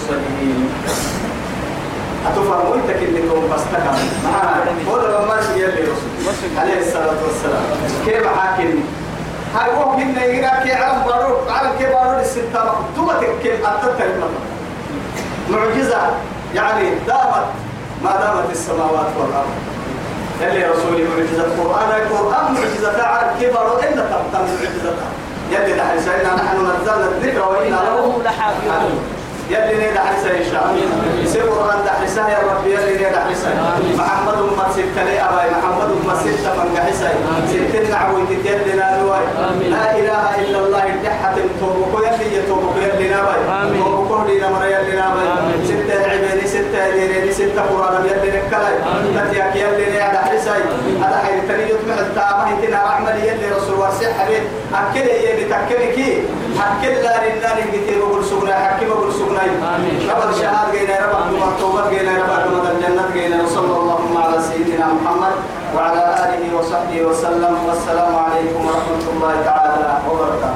كنت 2.93 3.27
تقوم 3.27 3.49
بستكا 3.53 3.91
معنا 4.23 4.65
هو 4.89 4.97
ده 4.97 5.25
ما 5.25 5.41
شيء 5.41 5.65
اللي 5.65 5.81
رسول. 5.81 6.57
عليه 6.57 6.79
الصلاة 6.79 7.19
والسلام. 7.23 7.63
كيف 8.05 8.27
حاكمني 8.27 8.81
هاي 9.55 9.71
هو 9.77 9.95
كنا 9.95 10.23
يقرأ 10.25 10.63
كي 10.63 10.73
عالم 10.73 11.03
بارو 11.03 11.35
عالم 11.49 11.71
كي 11.79 11.85
بارو 11.85 12.19
الستة؟ 12.19 12.63
ثم 12.95 13.11
كيف 13.43 13.65
أتت 13.65 14.01
معجزة. 15.49 16.01
يعني 16.55 16.89
دامت 17.07 17.47
ما 18.03 18.11
دامت 18.11 18.51
السماوات 18.51 19.07
والأرض. 19.17 19.53
يلي 20.41 20.65
رسولي 20.65 21.03
معجزة 21.03 21.43
القرآن. 21.43 22.01
القرآن 22.01 22.53
معجزة 22.53 23.03
عالم 23.03 23.39
كي 23.39 23.47
بارو 23.47 23.73
إن 23.77 23.93
تبقى 23.95 24.21
معجزتها. 24.33 25.07
يلي 25.51 25.73
نحن 25.73 25.97
نحن 26.35 26.57
نزلنا 26.57 27.07
الذكر 27.07 27.49
وإنا 27.49 27.75
له 27.75 28.21
لحافظون. 28.25 29.16
يلي 29.49 29.75
نيدا 29.87 29.99
حسا 30.01 30.29
إن 30.37 30.45
شاء 30.51 30.63
الله 30.69 31.23
يسير 31.23 31.43
قرآن 31.49 31.79
دحسا 31.85 32.21
يا 32.29 32.39
رب 32.49 32.67
يلي 32.67 32.91
نيدا 32.97 33.19
حسا 33.29 33.49
محمد 33.97 34.33
أمة 34.33 34.71
ستة 34.71 35.03
لي 35.03 35.19
أباي؟ 35.21 35.49
محمد 35.51 35.89
أمة 36.03 36.15
ستة 36.15 36.51
من 36.63 36.77
حسا 36.87 37.09
ستة 37.51 37.89
نعوي 37.91 38.21
تتيلي 38.29 38.73
نالواي 38.79 39.25
لا 39.69 39.85
إله 39.99 40.23
إلا 40.41 40.59
الله 40.59 40.83
الدحة 40.93 41.35
توبكو 41.59 41.97
يلي 42.03 42.35
يتوبكو 42.37 42.79
يلي 42.79 43.09
ناباي. 43.09 43.39
توبكو 43.79 44.15
لي 44.27 44.39
نمر 44.39 44.65
يلي 44.65 44.95
ناباي. 44.95 45.27
ستة 45.65 46.11
عبيني 46.11 46.46
ستة 46.67 46.87
ليريني 46.87 47.31
ستة 47.31 47.61
قرآن 47.61 48.05
يلي 48.05 48.29
نكلاي 48.37 48.75
تتياك 49.15 49.55
يلي 49.55 49.85
نيدا 49.91 50.21
حسا 50.29 50.55
هذا 51.01 51.17
حين 51.25 51.47
تني 51.47 51.69
يطمع 51.71 51.93
التامة 51.99 52.43
هتنا 52.43 52.83
رحمة 52.83 53.15
يلي 53.15 53.49
رسول 53.57 53.79
واسع 53.79 54.13
حبيب. 54.13 54.43
أكل 54.73 55.07
يلي 55.07 55.43
تكلكي 55.43 56.23
أكل 56.59 56.93
لا 57.03 57.15
لله 57.23 57.55
نجتي 57.65 57.99
بقول 57.99 58.25
سغنا 58.25 58.55
حكي 58.55 58.85
بقول 58.85 59.13
سغنا 59.13 59.41
رب 60.11 60.29
الشهاد 60.29 60.71
جينا 60.71 60.95
رب 61.05 61.33
المكتوبات 61.33 61.89
جينا 61.89 62.11
رب 62.11 62.65
الجنة 62.75 63.05
جينا. 63.13 63.43
وصلى 63.43 63.75
اللهم 63.81 64.17
على 64.17 64.41
سيدنا 64.41 64.85
محمد 64.85 65.35
وعلى 65.75 66.03
آله 66.23 66.57
وصحبه 66.57 67.01
وسلم. 67.01 67.57
والسلام 67.67 68.15
عليكم 68.15 68.61
ورحمة 68.65 69.03
الله 69.13 69.33
تعالى 69.45 69.97
وبركاته. 70.09 70.37